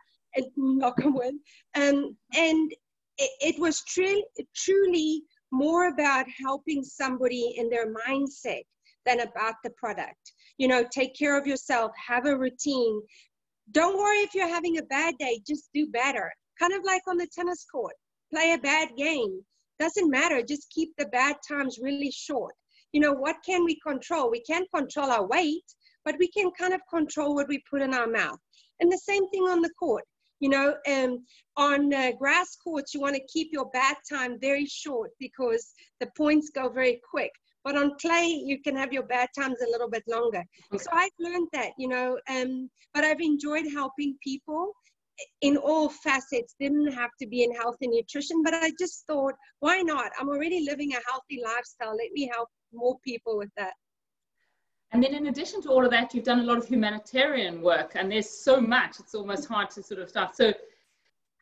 knock 0.56 0.98
on 1.04 1.14
wood. 1.14 1.34
Um, 1.74 2.16
and 2.34 2.72
it, 3.18 3.30
it 3.40 3.58
was 3.58 3.82
truly 3.84 4.24
truly 4.54 5.22
more 5.52 5.88
about 5.88 6.26
helping 6.44 6.82
somebody 6.82 7.54
in 7.56 7.70
their 7.70 7.92
mindset 7.94 8.62
than 9.04 9.20
about 9.20 9.54
the 9.62 9.70
product. 9.70 10.32
You 10.58 10.68
know, 10.68 10.84
take 10.90 11.14
care 11.16 11.38
of 11.38 11.46
yourself, 11.46 11.92
have 12.08 12.26
a 12.26 12.36
routine. 12.36 13.00
Don't 13.72 13.98
worry 13.98 14.18
if 14.18 14.34
you're 14.34 14.48
having 14.48 14.78
a 14.78 14.82
bad 14.82 15.16
day, 15.18 15.40
just 15.46 15.68
do 15.74 15.86
better. 15.88 16.32
Kind 16.58 16.72
of 16.72 16.82
like 16.84 17.02
on 17.06 17.16
the 17.16 17.28
tennis 17.34 17.64
court, 17.70 17.94
play 18.32 18.52
a 18.52 18.58
bad 18.58 18.90
game. 18.96 19.40
Doesn't 19.78 20.10
matter, 20.10 20.42
just 20.42 20.70
keep 20.70 20.90
the 20.96 21.06
bad 21.06 21.36
times 21.46 21.78
really 21.80 22.10
short. 22.10 22.54
You 22.92 23.00
know, 23.00 23.12
what 23.12 23.36
can 23.44 23.64
we 23.64 23.78
control? 23.86 24.30
We 24.30 24.40
can't 24.40 24.68
control 24.74 25.10
our 25.10 25.26
weight, 25.26 25.64
but 26.06 26.16
we 26.18 26.28
can 26.28 26.50
kind 26.52 26.72
of 26.72 26.80
control 26.88 27.34
what 27.34 27.48
we 27.48 27.62
put 27.68 27.82
in 27.82 27.92
our 27.92 28.06
mouth. 28.06 28.38
And 28.80 28.90
the 28.90 28.96
same 28.96 29.28
thing 29.28 29.42
on 29.42 29.60
the 29.60 29.70
court. 29.78 30.04
You 30.38 30.50
know, 30.50 30.76
um, 30.86 31.24
on 31.56 31.92
uh, 31.92 32.12
grass 32.12 32.56
courts, 32.62 32.92
you 32.94 33.00
want 33.00 33.16
to 33.16 33.26
keep 33.26 33.48
your 33.52 33.70
bat 33.72 33.96
time 34.08 34.38
very 34.38 34.66
short 34.66 35.10
because 35.18 35.72
the 35.98 36.08
points 36.16 36.50
go 36.54 36.68
very 36.68 37.00
quick. 37.10 37.32
But 37.64 37.76
on 37.76 37.96
clay, 37.98 38.42
you 38.44 38.60
can 38.62 38.76
have 38.76 38.92
your 38.92 39.02
bad 39.02 39.30
times 39.36 39.56
a 39.60 39.70
little 39.70 39.88
bit 39.90 40.04
longer. 40.06 40.44
So 40.76 40.86
I've 40.92 41.10
learned 41.18 41.48
that, 41.52 41.70
you 41.78 41.88
know, 41.88 42.18
um, 42.30 42.70
but 42.94 43.02
I've 43.02 43.20
enjoyed 43.20 43.64
helping 43.72 44.16
people 44.22 44.72
in 45.40 45.56
all 45.56 45.88
facets 45.88 46.54
didn't 46.60 46.92
have 46.92 47.10
to 47.20 47.26
be 47.26 47.42
in 47.42 47.54
health 47.54 47.76
and 47.80 47.90
nutrition 47.90 48.42
but 48.42 48.52
i 48.52 48.70
just 48.78 49.06
thought 49.06 49.32
why 49.60 49.80
not 49.80 50.10
i'm 50.20 50.28
already 50.28 50.62
living 50.68 50.92
a 50.92 51.00
healthy 51.10 51.40
lifestyle 51.42 51.96
let 51.96 52.12
me 52.12 52.30
help 52.30 52.50
more 52.74 52.98
people 53.02 53.38
with 53.38 53.48
that 53.56 53.72
and 54.92 55.02
then 55.02 55.14
in 55.14 55.26
addition 55.26 55.60
to 55.62 55.70
all 55.70 55.84
of 55.84 55.90
that, 55.90 56.14
you've 56.14 56.24
done 56.24 56.40
a 56.40 56.44
lot 56.44 56.58
of 56.58 56.66
humanitarian 56.66 57.60
work, 57.60 57.92
and 57.94 58.10
there's 58.10 58.30
so 58.30 58.60
much, 58.60 59.00
it's 59.00 59.14
almost 59.14 59.48
hard 59.48 59.70
to 59.70 59.82
sort 59.82 60.00
of 60.00 60.08
start. 60.08 60.36
So 60.36 60.52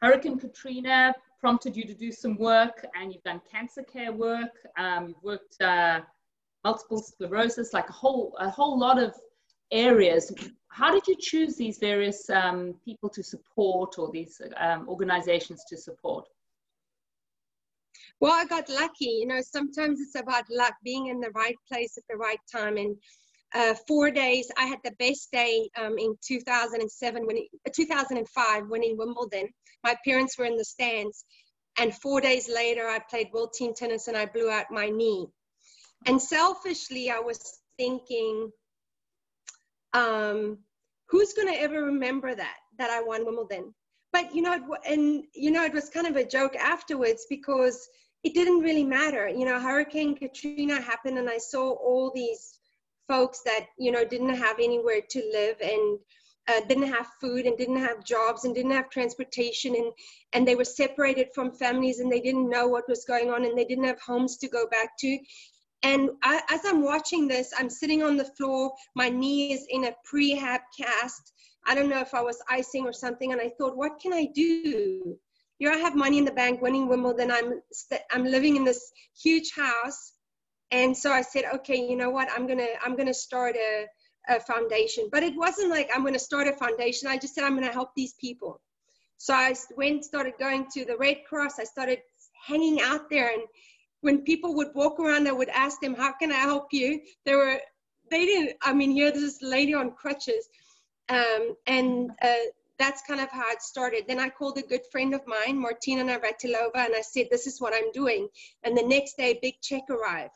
Hurricane 0.01 0.39
Katrina 0.39 1.15
prompted 1.41 1.77
you 1.77 1.85
to 1.85 1.95
do 1.95 2.11
some 2.11 2.37
work, 2.37 2.87
and 2.95 3.13
you've 3.13 3.23
done 3.23 3.41
cancer 3.51 3.83
care 3.83 4.13
work, 4.13 4.53
um, 4.79 5.09
you've 5.09 5.23
worked 5.23 5.61
uh, 5.61 6.01
multiple 6.65 6.99
sclerosis, 6.99 7.73
like 7.73 7.89
a 7.89 7.93
whole, 7.93 8.35
a 8.41 8.49
whole 8.49 8.79
lot 8.79 9.03
of 9.03 9.15
areas. 9.71 10.33
How 10.69 10.91
did 10.91 11.07
you 11.07 11.17
choose 11.19 11.57
these 11.57 11.79
various 11.79 12.29
um, 12.31 12.75
people 12.85 13.09
to 13.11 13.23
support 13.23 13.99
or 13.99 14.11
these 14.11 14.41
um, 14.57 14.89
organizations 14.89 15.65
to 15.69 15.77
support? 15.77 16.27
Well, 18.21 18.33
I 18.33 18.47
got 18.47 18.69
lucky. 18.69 19.07
You 19.21 19.27
know, 19.27 19.41
sometimes 19.43 20.01
it's 20.01 20.15
about 20.15 20.45
luck, 20.51 20.75
being 20.83 21.09
in 21.09 21.21
the 21.21 21.31
right 21.31 21.57
place 21.69 21.99
at 21.99 22.05
the 22.09 22.17
right 22.17 22.41
time. 22.51 22.77
And 22.77 22.97
uh, 23.55 23.75
four 23.87 24.11
days. 24.11 24.51
I 24.59 24.67
had 24.67 24.81
the 24.85 24.95
best 24.99 25.31
day 25.33 25.69
um, 25.77 25.97
in 25.99 26.17
2007, 26.27 27.27
when 27.27 27.39
2005, 27.73 28.69
winning 28.69 28.97
Wimbledon. 28.99 29.49
My 29.83 29.97
parents 30.05 30.37
were 30.39 30.45
in 30.45 30.57
the 30.57 30.65
stands, 30.65 31.25
and 31.79 31.95
four 31.95 32.21
days 32.21 32.49
later, 32.49 32.89
I 32.89 32.99
played 32.99 33.29
world 33.33 33.53
team 33.53 33.75
tennis 33.75 34.09
and 34.09 34.17
I 34.17 34.27
blew 34.27 34.51
out 34.51 34.67
my 34.71 34.89
knee. 34.89 35.27
And 36.07 36.21
selfishly, 36.21 37.11
I 37.11 37.21
was 37.21 37.61
thinking, 37.79 38.51
um, 39.93 40.59
who's 41.09 41.33
going 41.33 41.49
to 41.53 41.61
ever 41.61 41.85
remember 41.85 42.35
that 42.35 42.57
that 42.79 42.91
I 42.91 43.03
won 43.03 43.25
Wimbledon? 43.25 43.75
But 44.13 44.35
you 44.35 44.43
know, 44.43 44.77
and 44.87 45.25
you 45.35 45.51
know, 45.51 45.65
it 45.65 45.73
was 45.73 45.91
kind 45.91 46.07
of 46.07 46.17
a 46.17 46.25
joke 46.25 46.57
afterwards 46.57 47.27
because 47.29 47.89
it 48.23 48.35
didn't 48.35 48.61
really 48.61 48.85
matter. 48.85 49.29
You 49.29 49.45
know, 49.45 49.59
Hurricane 49.59 50.17
Katrina 50.17 50.81
happened, 50.81 51.19
and 51.19 51.29
I 51.29 51.39
saw 51.39 51.71
all 51.73 52.13
these 52.15 52.59
folks 53.09 53.43
that 53.45 53.67
you 53.79 53.93
know 53.93 54.05
didn't 54.05 54.35
have 54.35 54.59
anywhere 54.59 55.01
to 55.11 55.31
live 55.33 55.57
and 55.61 55.99
uh, 56.49 56.61
didn't 56.69 56.93
have 56.93 57.07
food 57.21 57.47
and 57.47 57.57
didn't 57.57 57.79
have 57.79 58.05
jobs 58.05 58.45
and 58.45 58.55
didn't 58.55 58.71
have 58.71 58.91
transportation 58.91 59.75
and 59.75 59.93
and 60.33 60.47
they 60.47 60.55
were 60.55 60.65
separated 60.65 61.29
from 61.35 61.53
families 61.53 62.01
and 62.01 62.11
they 62.11 62.21
didn't 62.21 62.51
know 62.51 62.67
what 62.67 62.89
was 62.89 63.05
going 63.05 63.31
on 63.31 63.45
and 63.45 63.57
they 63.57 63.65
didn't 63.65 63.85
have 63.85 64.01
homes 64.01 64.37
to 64.37 64.49
go 64.49 64.67
back 64.69 64.97
to. 64.99 65.19
And 65.83 66.11
I, 66.23 66.41
as 66.51 66.63
i'm 66.65 66.83
watching 66.83 67.29
this 67.29 67.53
i'm 67.59 67.71
sitting 67.71 68.03
on 68.03 68.17
the 68.17 68.25
floor 68.25 68.73
my 68.95 69.09
knee 69.09 69.53
is 69.53 69.67
in 69.71 69.85
a 69.85 69.95
prehab 70.11 70.61
cast. 70.79 71.33
I 71.67 71.75
don't 71.75 71.89
know 71.89 72.01
if 72.01 72.15
i 72.15 72.21
was 72.21 72.43
icing 72.49 72.85
or 72.85 72.93
something 72.93 73.33
and 73.33 73.41
i 73.41 73.51
thought 73.59 73.77
what 73.77 74.01
can 74.01 74.13
i 74.13 74.27
do? 74.35 75.17
Here 75.59 75.71
i 75.71 75.77
have 75.77 75.95
money 75.95 76.19
in 76.19 76.25
the 76.25 76.33
bank 76.33 76.61
winning 76.63 76.89
wimbledon. 76.89 77.31
I'm 77.31 77.61
st- 77.73 78.03
i'm 78.11 78.25
living 78.25 78.57
in 78.57 78.65
this 78.65 78.93
huge 79.15 79.53
house 79.55 80.13
and 80.71 80.97
so 80.97 81.11
i 81.13 81.23
said 81.23 81.45
okay 81.55 81.77
you 81.77 81.97
know 81.97 82.11
what? 82.11 82.29
I'm 82.35 82.47
gonna 82.47 82.69
i'm 82.85 82.97
gonna 82.97 83.15
start 83.15 83.57
a, 83.57 83.87
a 84.29 84.41
foundation. 84.41 85.09
But 85.11 85.23
it 85.23 85.35
wasn't 85.37 85.71
like 85.71 85.91
i'm 85.95 86.05
gonna 86.05 86.19
start 86.19 86.49
a 86.49 86.53
foundation. 86.53 87.09
I 87.09 87.19
just 87.19 87.35
said 87.35 87.45
i'm 87.45 87.55
gonna 87.55 87.73
help 87.73 87.91
these 87.95 88.15
people. 88.15 88.61
So 89.19 89.35
i 89.35 89.55
went 89.77 90.05
started 90.05 90.35
going 90.39 90.67
to 90.75 90.85
the 90.85 90.97
red 90.97 91.19
cross. 91.29 91.59
I 91.59 91.65
started 91.65 92.01
hanging 92.47 92.81
out 92.81 93.09
there. 93.11 93.31
And 93.33 93.43
when 94.01 94.23
people 94.23 94.55
would 94.57 94.69
walk 94.75 95.01
around 95.01 95.29
i 95.29 95.33
would 95.33 95.49
ask 95.49 95.81
them 95.81 95.95
how 95.95 96.13
can 96.13 96.33
i 96.33 96.43
help 96.53 96.69
you? 96.73 97.01
They 97.25 97.35
were 97.35 97.61
they 98.11 98.27
didn't 98.27 98.57
i 98.63 98.73
mean 98.73 98.91
here 98.91 99.11
this 99.11 99.41
lady 99.41 99.75
on 99.75 99.93
crutches 99.93 100.49
um, 101.09 101.55
and 101.67 102.11
uh, 102.23 102.47
that's 102.79 103.03
kind 103.03 103.21
of 103.21 103.31
how 103.31 103.51
it 103.51 103.63
started. 103.63 104.05
Then 104.07 104.19
I 104.19 104.29
called 104.29 104.59
a 104.59 104.63
good 104.63 104.83
friend 104.91 105.15
of 105.15 105.23
mine, 105.27 105.59
Martina 105.59 106.03
Navratilova, 106.05 106.77
and 106.77 106.95
I 106.95 107.03
said, 107.03 107.27
This 107.31 107.47
is 107.47 107.61
what 107.61 107.75
I'm 107.75 107.93
doing. 107.93 108.29
And 108.63 108.77
the 108.77 108.83
next 108.83 109.17
day, 109.17 109.33
a 109.33 109.39
big 109.41 109.61
check 109.63 109.83
arrived. 109.91 110.35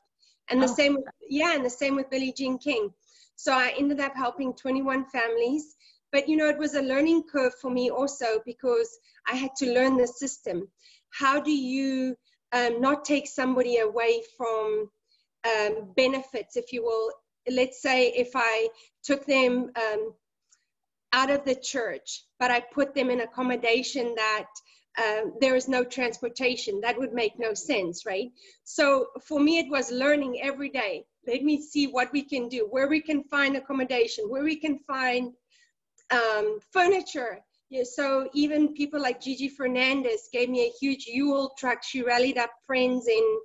And 0.51 0.63
the 0.63 0.69
oh. 0.69 0.75
same, 0.75 0.95
with, 0.95 1.05
yeah, 1.29 1.55
and 1.55 1.65
the 1.65 1.71
same 1.71 1.97
with 1.97 2.11
Billie 2.11 2.33
Jean 2.33 2.59
King. 2.59 2.91
So 3.37 3.53
I 3.53 3.75
ended 3.79 4.01
up 4.01 4.17
helping 4.17 4.53
21 4.55 5.07
families. 5.07 5.77
But 6.11 6.29
you 6.29 6.37
know, 6.37 6.49
it 6.49 6.59
was 6.59 6.75
a 6.75 6.83
learning 6.83 7.25
curve 7.31 7.53
for 7.61 7.71
me 7.71 7.91
also 7.91 8.41
because 8.47 8.99
I 9.27 9.35
had 9.35 9.55
to 9.59 9.73
learn 9.73 9.97
the 9.97 10.07
system. 10.07 10.69
How 11.11 11.41
do 11.41 11.53
you 11.53 12.17
um, 12.53 12.81
not 12.81 13.05
take 13.05 13.27
somebody 13.27 13.79
away 13.79 14.23
from 14.37 14.91
um, 15.45 15.93
benefits, 15.97 16.57
if 16.57 16.73
you 16.73 16.83
will? 16.83 17.13
Let's 17.51 17.81
say 17.83 18.09
if 18.09 18.31
I 18.35 18.69
took 19.03 19.27
them 19.27 19.71
um, 19.77 20.15
out 21.13 21.31
of 21.31 21.45
the 21.45 21.55
church, 21.55 22.25
but 22.39 22.51
I 22.51 22.61
put 22.61 22.95
them 22.95 23.11
in 23.11 23.21
accommodation 23.21 24.15
that 24.17 24.47
uh, 24.99 25.23
there 25.41 25.55
is 25.55 25.69
no 25.69 25.85
transportation. 25.85 26.81
That 26.81 26.99
would 26.99 27.13
make 27.13 27.39
no 27.39 27.55
sense, 27.55 28.05
right? 28.05 28.31
So 28.65 29.07
for 29.23 29.39
me, 29.39 29.59
it 29.59 29.71
was 29.71 29.93
learning 29.93 30.41
every 30.43 30.71
day. 30.71 31.05
Let 31.27 31.43
me 31.43 31.63
see 31.63 31.87
what 31.87 32.13
we 32.13 32.23
can 32.23 32.49
do, 32.49 32.67
where 32.71 32.89
we 32.89 33.01
can 33.01 33.23
find 33.25 33.57
accommodation, 33.57 34.25
where 34.29 34.43
we 34.43 34.57
can 34.57 34.79
find 34.81 35.33
um, 36.11 36.59
furniture. 36.73 37.41
Yeah, 37.71 37.85
so 37.85 38.29
even 38.33 38.75
people 38.75 39.01
like 39.01 39.21
Gigi 39.21 39.49
Fernandez 39.49 40.29
gave 40.33 40.49
me 40.49 40.63
a 40.67 40.73
huge 40.81 41.07
U-Haul 41.07 41.55
truck. 41.59 41.83
She 41.85 42.03
rallied 42.03 42.39
up 42.39 42.51
friends 42.67 43.07
in 43.09 43.39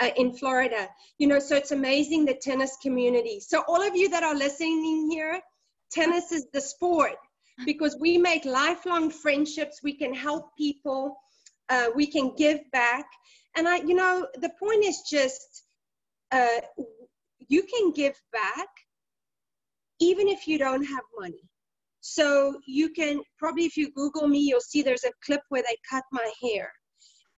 uh, 0.00 0.10
in 0.16 0.32
Florida. 0.32 0.88
You 1.18 1.26
know, 1.26 1.40
so 1.40 1.56
it's 1.56 1.72
amazing 1.72 2.24
the 2.24 2.34
tennis 2.34 2.76
community. 2.80 3.40
So 3.40 3.64
all 3.66 3.82
of 3.82 3.96
you 3.96 4.08
that 4.10 4.22
are 4.22 4.34
listening 4.34 5.10
here, 5.10 5.40
tennis 5.90 6.32
is 6.32 6.46
the 6.52 6.60
sport 6.60 7.16
because 7.64 7.96
we 8.00 8.18
make 8.18 8.44
lifelong 8.44 9.10
friendships. 9.10 9.80
We 9.82 9.94
can 9.94 10.14
help 10.14 10.56
people. 10.56 11.16
Uh, 11.68 11.88
we 11.94 12.06
can 12.06 12.34
give 12.36 12.60
back. 12.72 13.06
And 13.56 13.66
I, 13.68 13.76
you 13.78 13.94
know, 13.94 14.26
the 14.40 14.50
point 14.60 14.84
is 14.84 15.02
just 15.10 15.64
uh, 16.32 16.60
you 17.48 17.62
can 17.62 17.92
give 17.92 18.14
back 18.32 18.68
even 20.00 20.28
if 20.28 20.46
you 20.46 20.58
don't 20.58 20.84
have 20.84 21.04
money. 21.18 21.48
So 22.00 22.60
you 22.66 22.90
can 22.90 23.22
probably, 23.38 23.64
if 23.64 23.76
you 23.76 23.90
Google 23.92 24.28
me, 24.28 24.38
you'll 24.38 24.60
see 24.60 24.82
there's 24.82 25.04
a 25.04 25.12
clip 25.24 25.40
where 25.48 25.62
they 25.62 25.76
cut 25.90 26.04
my 26.12 26.30
hair. 26.42 26.70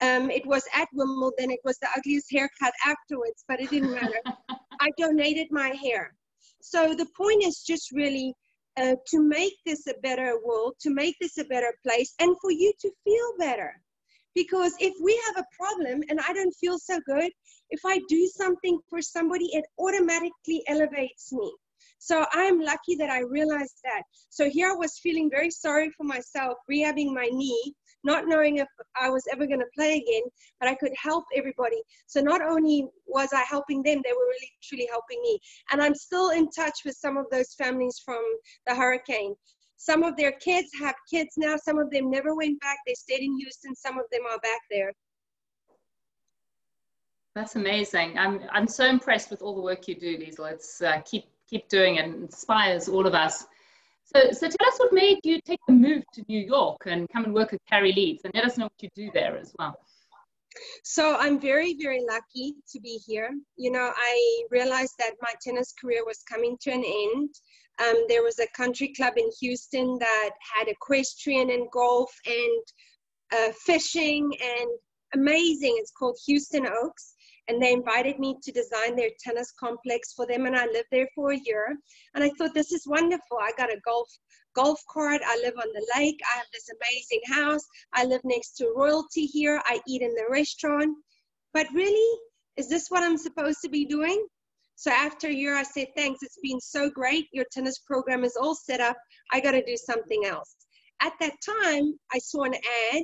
Um, 0.01 0.29
it 0.29 0.45
was 0.45 0.63
at 0.75 0.87
Wimbledon. 0.93 1.51
It 1.51 1.59
was 1.63 1.77
the 1.79 1.87
ugliest 1.97 2.27
haircut 2.31 2.73
afterwards, 2.85 3.43
but 3.47 3.59
it 3.59 3.69
didn't 3.69 3.93
matter. 3.93 4.19
I 4.81 4.89
donated 4.97 5.47
my 5.51 5.69
hair. 5.69 6.13
So 6.61 6.93
the 6.93 7.07
point 7.17 7.43
is 7.43 7.63
just 7.65 7.91
really 7.91 8.33
uh, 8.79 8.95
to 9.07 9.21
make 9.21 9.55
this 9.65 9.87
a 9.87 9.93
better 10.01 10.39
world, 10.43 10.75
to 10.81 10.89
make 10.89 11.15
this 11.19 11.37
a 11.37 11.43
better 11.45 11.73
place, 11.83 12.13
and 12.19 12.35
for 12.41 12.51
you 12.51 12.71
to 12.79 12.89
feel 13.03 13.33
better. 13.37 13.73
Because 14.35 14.73
if 14.79 14.93
we 15.03 15.21
have 15.27 15.37
a 15.43 15.47
problem 15.57 16.03
and 16.09 16.19
I 16.19 16.33
don't 16.33 16.53
feel 16.53 16.77
so 16.79 16.99
good, 17.05 17.31
if 17.71 17.81
I 17.85 17.99
do 18.07 18.25
something 18.27 18.79
for 18.89 19.01
somebody, 19.01 19.47
it 19.47 19.65
automatically 19.77 20.63
elevates 20.67 21.33
me. 21.33 21.51
So 21.99 22.25
I'm 22.31 22.61
lucky 22.61 22.95
that 22.95 23.09
I 23.09 23.19
realized 23.21 23.79
that. 23.83 24.03
So 24.29 24.49
here 24.49 24.69
I 24.71 24.75
was 24.75 24.99
feeling 24.99 25.29
very 25.29 25.51
sorry 25.51 25.91
for 25.97 26.05
myself, 26.05 26.57
rehabbing 26.71 27.13
my 27.13 27.27
knee, 27.31 27.73
not 28.03 28.27
knowing 28.27 28.57
if 28.57 28.67
I 28.99 29.09
was 29.09 29.23
ever 29.31 29.45
going 29.45 29.59
to 29.59 29.65
play 29.75 29.97
again, 29.97 30.23
but 30.59 30.69
I 30.69 30.75
could 30.75 30.93
help 31.01 31.25
everybody. 31.35 31.81
So 32.07 32.21
not 32.21 32.41
only 32.41 32.87
was 33.07 33.29
I 33.33 33.41
helping 33.41 33.83
them, 33.83 34.01
they 34.03 34.13
were 34.13 34.27
really 34.27 34.51
truly 34.63 34.87
helping 34.89 35.21
me. 35.21 35.39
And 35.71 35.81
I'm 35.81 35.95
still 35.95 36.29
in 36.31 36.49
touch 36.51 36.79
with 36.85 36.95
some 36.95 37.17
of 37.17 37.25
those 37.31 37.53
families 37.53 38.01
from 38.03 38.23
the 38.67 38.75
hurricane. 38.75 39.35
Some 39.77 40.03
of 40.03 40.17
their 40.17 40.33
kids 40.33 40.69
have 40.79 40.95
kids 41.09 41.35
now. 41.37 41.55
Some 41.55 41.79
of 41.79 41.89
them 41.89 42.09
never 42.11 42.35
went 42.35 42.59
back. 42.59 42.77
They 42.85 42.93
stayed 42.95 43.21
in 43.21 43.37
Houston. 43.39 43.75
Some 43.75 43.97
of 43.97 44.05
them 44.11 44.21
are 44.29 44.39
back 44.39 44.61
there. 44.69 44.91
That's 47.35 47.55
amazing. 47.55 48.17
I'm 48.17 48.41
I'm 48.51 48.67
so 48.67 48.85
impressed 48.85 49.29
with 49.29 49.41
all 49.41 49.55
the 49.55 49.61
work 49.61 49.87
you 49.87 49.95
do, 49.95 50.17
Liesl. 50.17 50.51
It's 50.51 50.81
uh, 50.81 50.99
keep 51.05 51.25
keep 51.49 51.69
doing 51.69 51.95
it. 51.95 52.05
inspires 52.05 52.89
all 52.89 53.07
of 53.07 53.13
us. 53.13 53.45
So, 54.15 54.31
so 54.31 54.47
tell 54.47 54.67
us 54.67 54.79
what 54.79 54.91
made 54.91 55.19
you 55.23 55.39
take 55.41 55.59
the 55.67 55.73
move 55.73 56.03
to 56.13 56.23
New 56.27 56.39
York 56.39 56.81
and 56.87 57.07
come 57.09 57.25
and 57.25 57.33
work 57.33 57.51
with 57.51 57.61
Cary 57.69 57.91
Leeds, 57.91 58.21
and 58.23 58.33
let 58.33 58.43
us 58.43 58.57
know 58.57 58.65
what 58.65 58.81
you 58.81 58.89
do 58.95 59.11
there 59.13 59.37
as 59.37 59.53
well. 59.59 59.77
So 60.83 61.15
I'm 61.17 61.39
very, 61.39 61.75
very 61.79 62.03
lucky 62.03 62.55
to 62.71 62.79
be 62.81 62.99
here. 63.05 63.29
You 63.55 63.71
know, 63.71 63.91
I 63.95 64.43
realized 64.49 64.95
that 64.97 65.11
my 65.21 65.33
tennis 65.41 65.73
career 65.79 66.03
was 66.05 66.23
coming 66.27 66.57
to 66.61 66.71
an 66.71 66.83
end. 66.83 67.29
Um, 67.79 68.05
there 68.07 68.23
was 68.23 68.39
a 68.39 68.47
country 68.57 68.93
club 68.95 69.13
in 69.17 69.29
Houston 69.39 69.97
that 69.99 70.31
had 70.55 70.67
equestrian 70.67 71.51
and 71.51 71.69
golf 71.71 72.11
and 72.25 72.63
uh, 73.31 73.51
fishing 73.63 74.31
and 74.41 74.69
amazing. 75.13 75.75
It's 75.77 75.91
called 75.91 76.17
Houston 76.25 76.65
Oaks 76.65 77.13
and 77.49 77.61
they 77.61 77.73
invited 77.73 78.19
me 78.19 78.37
to 78.43 78.51
design 78.51 78.95
their 78.95 79.09
tennis 79.19 79.51
complex 79.59 80.13
for 80.13 80.25
them 80.27 80.45
and 80.45 80.55
i 80.55 80.65
lived 80.67 80.87
there 80.91 81.09
for 81.15 81.31
a 81.31 81.41
year. 81.43 81.75
And 82.13 82.23
i 82.23 82.29
thought 82.37 82.53
this 82.53 82.71
is 82.71 82.87
wonderful. 82.87 83.37
I 83.41 83.51
got 83.57 83.73
a 83.73 83.81
golf 83.83 84.07
golf 84.55 84.79
cart. 84.89 85.21
I 85.25 85.35
live 85.43 85.55
on 85.57 85.73
the 85.73 85.87
lake. 85.97 86.19
I 86.33 86.37
have 86.37 86.47
this 86.53 86.69
amazing 86.77 87.21
house. 87.27 87.65
I 87.93 88.05
live 88.05 88.21
next 88.23 88.51
to 88.57 88.73
royalty 88.75 89.25
here. 89.25 89.61
I 89.65 89.79
eat 89.87 90.01
in 90.01 90.13
the 90.13 90.27
restaurant. 90.29 90.95
But 91.53 91.67
really 91.73 92.19
is 92.55 92.69
this 92.69 92.87
what 92.89 93.03
i'm 93.03 93.17
supposed 93.17 93.59
to 93.63 93.69
be 93.69 93.85
doing? 93.85 94.25
So 94.75 94.91
after 94.91 95.27
a 95.27 95.33
year 95.33 95.55
i 95.55 95.63
said 95.63 95.87
thanks. 95.97 96.19
It's 96.21 96.39
been 96.43 96.61
so 96.61 96.89
great. 96.89 97.27
Your 97.33 97.45
tennis 97.51 97.79
program 97.79 98.23
is 98.23 98.37
all 98.39 98.55
set 98.55 98.79
up. 98.79 98.97
I 99.31 99.39
got 99.39 99.51
to 99.51 99.65
do 99.65 99.75
something 99.75 100.25
else. 100.25 100.55
At 101.01 101.13
that 101.19 101.33
time 101.43 101.97
i 102.13 102.19
saw 102.19 102.43
an 102.43 102.53
ad 102.93 103.03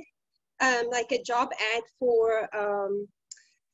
um, 0.58 0.88
like 0.90 1.12
a 1.12 1.22
job 1.22 1.48
ad 1.74 1.82
for 1.98 2.48
um, 2.56 3.06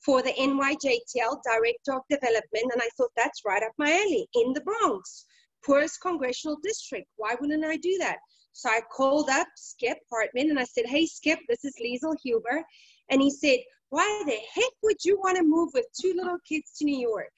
for 0.05 0.23
the 0.23 0.33
NYJTL 0.33 1.43
Director 1.45 1.93
of 1.95 2.03
Development, 2.11 2.73
and 2.73 2.83
I 2.83 2.89
thought 2.97 3.11
that's 3.17 3.43
right 3.47 3.63
up 3.63 3.73
my 3.79 3.91
alley 3.91 4.27
in 4.35 4.53
the 4.53 4.61
Bronx, 4.63 5.27
poorest 5.65 6.01
congressional 6.01 6.57
district. 6.63 7.09
Why 7.17 7.37
wouldn't 7.41 7.65
I 7.65 7.77
do 7.77 7.97
that? 7.99 8.19
So 8.53 8.69
I 8.69 8.81
called 8.95 9.31
up 9.31 9.47
Skip 9.57 9.99
Hartman 10.11 10.51
and 10.51 10.59
I 10.59 10.65
said, 10.65 10.87
Hey, 10.87 11.07
Skip, 11.07 11.39
this 11.49 11.65
is 11.65 11.75
Liesl 11.83 12.15
Huber. 12.23 12.63
And 13.11 13.23
he 13.23 13.31
said, 13.31 13.59
Why 13.91 14.23
the 14.27 14.39
heck 14.55 14.73
would 14.83 15.05
you 15.05 15.19
want 15.19 15.37
to 15.39 15.43
move 15.43 15.71
with 15.73 15.87
two 16.01 16.15
little 16.17 16.39
kids 16.47 16.73
to 16.79 16.85
New 16.85 16.99
York? 16.99 17.33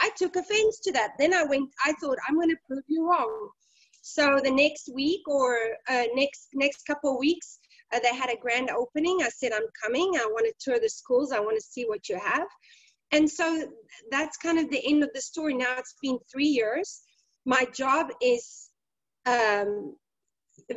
I 0.00 0.10
took 0.16 0.36
offense 0.36 0.80
to 0.80 0.92
that. 0.92 1.12
Then 1.18 1.32
I 1.32 1.44
went, 1.44 1.70
I 1.84 1.92
thought, 2.00 2.18
I'm 2.28 2.34
going 2.34 2.50
to 2.50 2.56
prove 2.66 2.84
you 2.88 3.08
wrong. 3.08 3.50
So 4.02 4.40
the 4.42 4.50
next 4.50 4.90
week 4.94 5.26
or 5.26 5.58
uh, 5.88 6.04
next 6.14 6.48
next 6.54 6.84
couple 6.86 7.12
of 7.12 7.18
weeks, 7.18 7.58
uh, 7.94 8.00
they 8.02 8.14
had 8.14 8.30
a 8.30 8.40
grand 8.40 8.70
opening. 8.70 9.18
I 9.22 9.28
said, 9.28 9.52
I'm 9.52 9.66
coming. 9.82 10.12
I 10.16 10.26
want 10.26 10.46
to 10.46 10.54
tour 10.58 10.80
the 10.80 10.88
schools. 10.88 11.32
I 11.32 11.40
want 11.40 11.56
to 11.56 11.62
see 11.62 11.84
what 11.84 12.08
you 12.08 12.18
have. 12.18 12.46
And 13.12 13.30
so 13.30 13.68
that's 14.10 14.36
kind 14.36 14.58
of 14.58 14.70
the 14.70 14.84
end 14.86 15.02
of 15.02 15.10
the 15.14 15.20
story. 15.20 15.54
Now 15.54 15.76
it's 15.78 15.94
been 16.02 16.18
three 16.30 16.48
years. 16.48 17.02
My 17.44 17.64
job 17.72 18.08
is 18.20 18.70
um, 19.26 19.96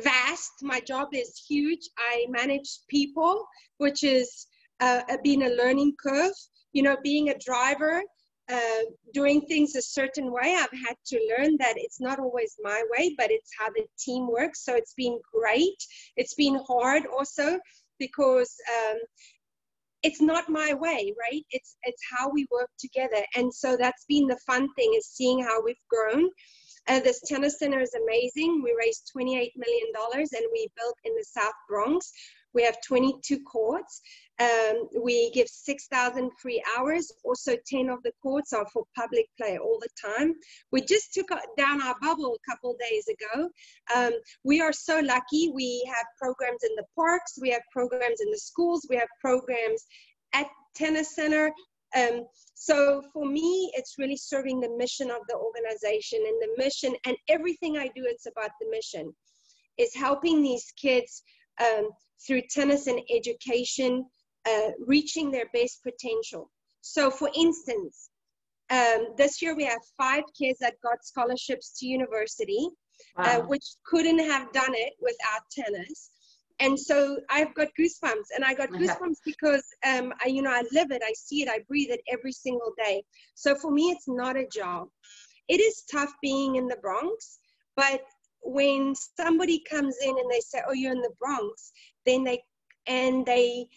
vast. 0.02 0.52
My 0.62 0.80
job 0.80 1.08
is 1.12 1.42
huge. 1.48 1.88
I 1.98 2.26
manage 2.28 2.80
people, 2.88 3.44
which 3.78 4.04
is 4.04 4.46
uh, 4.80 5.02
been 5.24 5.42
a 5.42 5.50
learning 5.50 5.94
curve. 6.00 6.32
You 6.72 6.84
know, 6.84 6.96
being 7.02 7.30
a 7.30 7.38
driver, 7.38 8.02
uh, 8.50 8.82
doing 9.14 9.42
things 9.42 9.76
a 9.76 9.82
certain 9.82 10.32
way, 10.32 10.56
I've 10.56 10.78
had 10.86 10.96
to 11.06 11.34
learn 11.36 11.56
that 11.58 11.74
it's 11.76 12.00
not 12.00 12.18
always 12.18 12.56
my 12.62 12.82
way, 12.90 13.14
but 13.16 13.30
it's 13.30 13.50
how 13.58 13.70
the 13.70 13.84
team 13.98 14.28
works. 14.28 14.64
So 14.64 14.74
it's 14.74 14.94
been 14.94 15.18
great. 15.32 15.76
It's 16.16 16.34
been 16.34 16.60
hard 16.66 17.04
also 17.06 17.58
because 17.98 18.54
um, 18.68 18.98
it's 20.02 20.20
not 20.20 20.48
my 20.48 20.72
way, 20.74 21.12
right? 21.20 21.44
It's 21.50 21.76
it's 21.82 22.02
how 22.10 22.30
we 22.30 22.46
work 22.50 22.70
together, 22.78 23.22
and 23.36 23.52
so 23.52 23.76
that's 23.76 24.04
been 24.08 24.26
the 24.26 24.38
fun 24.46 24.68
thing 24.74 24.94
is 24.96 25.06
seeing 25.06 25.42
how 25.42 25.62
we've 25.62 25.76
grown. 25.88 26.30
Uh, 26.88 26.98
this 27.00 27.20
tennis 27.20 27.58
center 27.58 27.80
is 27.80 27.94
amazing. 27.94 28.62
We 28.64 28.74
raised 28.76 29.12
$28 29.16 29.50
million 29.56 29.86
and 29.94 30.46
we 30.52 30.68
built 30.76 30.96
in 31.04 31.12
the 31.14 31.24
South 31.24 31.52
Bronx. 31.68 32.10
We 32.54 32.62
have 32.64 32.76
22 32.86 33.40
courts. 33.40 34.00
Um, 34.40 34.88
we 35.02 35.30
give 35.32 35.48
6,000 35.48 36.30
free 36.40 36.62
hours. 36.76 37.12
Also, 37.24 37.56
10 37.66 37.88
of 37.90 38.02
the 38.02 38.12
courts 38.22 38.52
are 38.52 38.66
for 38.72 38.84
public 38.96 39.26
play 39.36 39.58
all 39.58 39.78
the 39.80 39.88
time. 40.16 40.34
We 40.72 40.80
just 40.80 41.12
took 41.12 41.28
down 41.56 41.82
our 41.82 41.94
bubble 42.00 42.34
a 42.34 42.50
couple 42.50 42.76
days 42.80 43.06
ago. 43.08 43.50
Um, 43.94 44.12
we 44.44 44.60
are 44.60 44.72
so 44.72 45.00
lucky. 45.00 45.50
We 45.54 45.84
have 45.86 46.06
programs 46.18 46.64
in 46.64 46.74
the 46.76 46.86
parks, 46.96 47.38
we 47.40 47.50
have 47.50 47.62
programs 47.72 48.20
in 48.20 48.30
the 48.30 48.38
schools, 48.38 48.86
we 48.88 48.96
have 48.96 49.08
programs 49.20 49.84
at 50.32 50.46
tennis 50.74 51.14
center. 51.14 51.52
Um, 51.96 52.24
so 52.54 53.02
for 53.12 53.26
me, 53.26 53.72
it's 53.74 53.96
really 53.98 54.16
serving 54.16 54.60
the 54.60 54.76
mission 54.76 55.10
of 55.10 55.22
the 55.28 55.36
organization 55.36 56.20
and 56.24 56.40
the 56.40 56.62
mission 56.62 56.94
and 57.04 57.16
everything 57.28 57.76
I 57.76 57.86
do, 57.88 58.04
it's 58.06 58.26
about 58.26 58.50
the 58.60 58.70
mission 58.70 59.12
is 59.80 59.94
helping 59.94 60.42
these 60.42 60.72
kids 60.80 61.22
um, 61.60 61.88
through 62.26 62.42
tennis 62.50 62.86
and 62.86 63.00
education, 63.14 64.04
uh, 64.48 64.70
reaching 64.86 65.30
their 65.30 65.46
best 65.52 65.82
potential. 65.82 66.50
So, 66.80 67.10
for 67.10 67.30
instance, 67.34 68.10
um, 68.70 69.08
this 69.16 69.42
year 69.42 69.54
we 69.54 69.64
have 69.64 69.80
five 69.98 70.22
kids 70.38 70.58
that 70.60 70.74
got 70.82 71.04
scholarships 71.04 71.78
to 71.78 71.86
university, 71.86 72.68
uh, 73.18 73.22
wow. 73.24 73.38
uh, 73.38 73.46
which 73.46 73.64
couldn't 73.84 74.20
have 74.20 74.52
done 74.52 74.72
it 74.74 74.94
without 75.00 75.42
tennis. 75.50 76.10
And 76.60 76.78
so 76.78 77.18
I've 77.30 77.54
got 77.54 77.68
goosebumps, 77.78 78.28
and 78.34 78.44
I 78.44 78.54
got 78.54 78.68
goosebumps 78.70 79.18
because 79.24 79.64
um, 79.86 80.12
I, 80.24 80.28
you 80.28 80.42
know, 80.42 80.50
I 80.50 80.62
live 80.72 80.90
it, 80.90 81.02
I 81.04 81.12
see 81.14 81.42
it, 81.42 81.48
I 81.48 81.60
breathe 81.66 81.90
it 81.90 82.00
every 82.10 82.32
single 82.32 82.72
day. 82.78 83.02
So 83.34 83.54
for 83.54 83.70
me, 83.70 83.90
it's 83.90 84.06
not 84.06 84.36
a 84.36 84.46
job. 84.46 84.88
It 85.48 85.60
is 85.60 85.82
tough 85.90 86.12
being 86.22 86.56
in 86.56 86.68
the 86.68 86.76
Bronx, 86.76 87.38
but 87.76 88.02
when 88.42 88.94
somebody 88.94 89.60
comes 89.60 89.96
in 90.02 90.10
and 90.18 90.30
they 90.30 90.40
say, 90.40 90.60
"Oh, 90.66 90.72
you're 90.72 90.92
in 90.92 91.02
the 91.02 91.14
Bronx," 91.18 91.72
then 92.06 92.24
they 92.24 92.42
and 92.86 93.24
they 93.26 93.68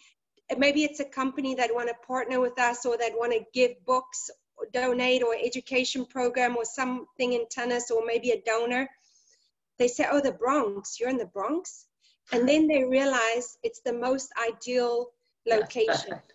maybe 0.58 0.84
it's 0.84 1.00
a 1.00 1.04
company 1.04 1.54
that 1.54 1.74
want 1.74 1.88
to 1.88 2.06
partner 2.06 2.40
with 2.40 2.58
us 2.58 2.84
or 2.84 2.96
that 2.98 3.12
want 3.14 3.32
to 3.32 3.44
give 3.52 3.72
books 3.86 4.30
or 4.56 4.66
donate 4.72 5.22
or 5.22 5.34
education 5.34 6.04
program 6.06 6.56
or 6.56 6.64
something 6.64 7.32
in 7.32 7.46
tennis 7.48 7.90
or 7.90 8.04
maybe 8.04 8.30
a 8.30 8.42
donor 8.42 8.88
they 9.78 9.88
say, 9.88 10.06
"Oh, 10.10 10.20
the 10.20 10.32
Bronx. 10.32 11.00
You're 11.00 11.08
in 11.08 11.16
the 11.16 11.26
Bronx," 11.26 11.86
and 12.32 12.48
then 12.48 12.66
they 12.66 12.84
realize 12.84 13.58
it's 13.62 13.80
the 13.80 13.92
most 13.92 14.32
ideal 14.38 15.12
location. 15.46 16.20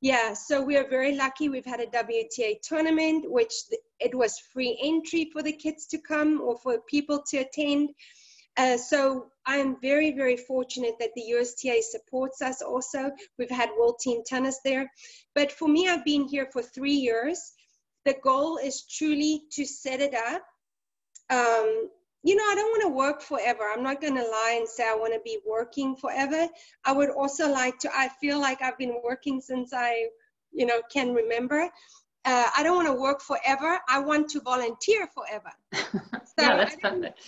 Yeah, 0.00 0.32
so 0.32 0.62
we 0.62 0.76
are 0.76 0.88
very 0.88 1.16
lucky. 1.16 1.48
We've 1.48 1.64
had 1.64 1.80
a 1.80 1.86
WTA 1.86 2.62
tournament, 2.62 3.28
which 3.28 3.52
it 3.98 4.14
was 4.14 4.38
free 4.38 4.78
entry 4.80 5.28
for 5.32 5.42
the 5.42 5.52
kids 5.52 5.86
to 5.88 5.98
come 5.98 6.40
or 6.40 6.56
for 6.58 6.78
people 6.82 7.24
to 7.30 7.38
attend. 7.38 7.90
Uh, 8.56 8.76
so 8.76 9.26
I'm 9.44 9.80
very, 9.80 10.12
very 10.12 10.36
fortunate 10.36 10.94
that 11.00 11.10
the 11.16 11.22
USTA 11.22 11.82
supports 11.82 12.42
us 12.42 12.62
also. 12.62 13.10
We've 13.38 13.50
had 13.50 13.70
World 13.78 13.98
Team 14.00 14.22
Tennis 14.24 14.60
there. 14.64 14.90
But 15.34 15.50
for 15.50 15.68
me, 15.68 15.88
I've 15.88 16.04
been 16.04 16.24
here 16.24 16.48
for 16.52 16.62
three 16.62 16.94
years. 16.94 17.52
The 18.04 18.14
goal 18.22 18.56
is 18.56 18.84
truly 18.86 19.42
to 19.52 19.64
set 19.64 20.00
it 20.00 20.14
up. 20.14 20.42
Um, 21.30 21.90
you 22.22 22.34
know, 22.34 22.42
I 22.42 22.54
don't 22.54 22.70
want 22.70 22.82
to 22.82 22.88
work 22.88 23.22
forever. 23.22 23.64
I'm 23.72 23.82
not 23.82 24.00
going 24.00 24.16
to 24.16 24.22
lie 24.22 24.56
and 24.58 24.68
say 24.68 24.88
I 24.88 24.94
want 24.94 25.14
to 25.14 25.20
be 25.24 25.38
working 25.46 25.94
forever. 25.96 26.48
I 26.84 26.92
would 26.92 27.10
also 27.10 27.50
like 27.50 27.78
to, 27.80 27.90
I 27.94 28.08
feel 28.20 28.40
like 28.40 28.60
I've 28.60 28.78
been 28.78 29.00
working 29.04 29.40
since 29.40 29.72
I, 29.72 30.06
you 30.52 30.66
know, 30.66 30.80
can 30.92 31.14
remember. 31.14 31.70
Uh, 32.24 32.50
I 32.56 32.62
don't 32.62 32.76
want 32.76 32.88
to 32.88 33.00
work 33.00 33.22
forever. 33.22 33.78
I 33.88 34.00
want 34.00 34.28
to 34.30 34.40
volunteer 34.40 35.08
forever. 35.08 35.52
So 36.38 36.44
yeah, 36.44 36.56
that's 36.56 36.76
perfect. 36.76 37.18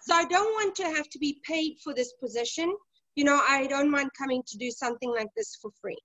So 0.00 0.14
I 0.14 0.24
don't 0.26 0.52
want 0.52 0.76
to 0.76 0.84
have 0.84 1.08
to 1.08 1.18
be 1.18 1.40
paid 1.44 1.78
for 1.82 1.92
this 1.92 2.12
position. 2.22 2.72
You 3.16 3.24
know, 3.24 3.40
I 3.48 3.66
don't 3.66 3.90
mind 3.90 4.10
coming 4.16 4.44
to 4.46 4.58
do 4.58 4.70
something 4.70 5.10
like 5.10 5.26
this 5.36 5.58
for 5.60 5.72
free. 5.80 5.98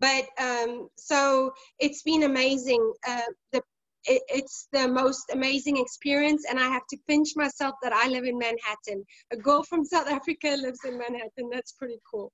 But 0.00 0.24
um, 0.40 0.88
so 0.96 1.52
it's 1.78 2.02
been 2.02 2.24
amazing. 2.24 2.92
Uh, 3.06 3.20
the 3.52 3.62
it, 4.06 4.22
it's 4.28 4.68
the 4.72 4.88
most 4.88 5.30
amazing 5.32 5.76
experience, 5.76 6.44
and 6.48 6.58
I 6.58 6.68
have 6.68 6.86
to 6.90 6.96
pinch 7.08 7.30
myself 7.36 7.74
that 7.82 7.92
I 7.92 8.08
live 8.08 8.24
in 8.24 8.38
Manhattan. 8.38 9.04
A 9.32 9.36
girl 9.36 9.62
from 9.62 9.84
South 9.84 10.08
Africa 10.08 10.56
lives 10.58 10.80
in 10.84 10.98
Manhattan. 10.98 11.50
That's 11.50 11.72
pretty 11.72 11.98
cool. 12.10 12.32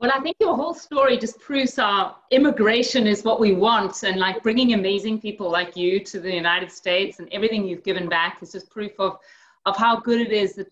Well, 0.00 0.10
I 0.12 0.20
think 0.20 0.36
your 0.40 0.56
whole 0.56 0.74
story 0.74 1.16
just 1.16 1.38
proves 1.38 1.78
our 1.78 2.16
immigration 2.32 3.06
is 3.06 3.22
what 3.22 3.38
we 3.38 3.52
want, 3.52 4.02
and 4.02 4.18
like 4.18 4.42
bringing 4.42 4.74
amazing 4.74 5.20
people 5.20 5.50
like 5.50 5.76
you 5.76 6.00
to 6.04 6.18
the 6.18 6.32
United 6.32 6.72
States 6.72 7.20
and 7.20 7.28
everything 7.32 7.66
you've 7.66 7.84
given 7.84 8.08
back 8.08 8.42
is 8.42 8.52
just 8.52 8.70
proof 8.70 8.92
of 8.98 9.18
of 9.64 9.76
how 9.76 10.00
good 10.00 10.20
it 10.20 10.32
is 10.32 10.54
that 10.54 10.66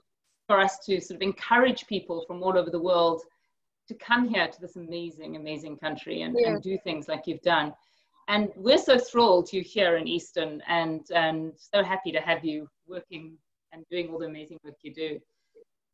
for 0.49 0.59
us 0.59 0.81
to 0.85 1.01
sort 1.01 1.15
of 1.15 1.23
encourage 1.23 1.87
people 1.87 2.25
from 2.27 2.43
all 2.43 2.59
over 2.59 2.71
the 2.71 2.81
world 2.81 3.23
to 3.87 3.95
come 3.95 4.29
here 4.29 4.49
to 4.49 4.61
this 4.61 4.75
amazing, 4.75 5.37
amazing 5.37 5.77
country 5.77 6.23
and, 6.23 6.37
yeah. 6.39 6.49
and 6.49 6.63
do 6.63 6.77
things 6.83 7.07
like 7.07 7.27
you've 7.27 7.41
done. 7.43 7.73
And 8.31 8.49
we're 8.55 8.79
so 8.79 8.97
thrilled 8.97 9.53
you're 9.53 9.65
here 9.65 9.97
in 9.97 10.07
Eastern 10.07 10.63
and, 10.69 11.05
and 11.13 11.53
so 11.57 11.83
happy 11.83 12.13
to 12.13 12.21
have 12.21 12.45
you 12.45 12.69
working 12.87 13.37
and 13.73 13.85
doing 13.91 14.09
all 14.09 14.21
the 14.21 14.27
amazing 14.27 14.59
work 14.65 14.77
you 14.83 14.95
do. 14.95 15.19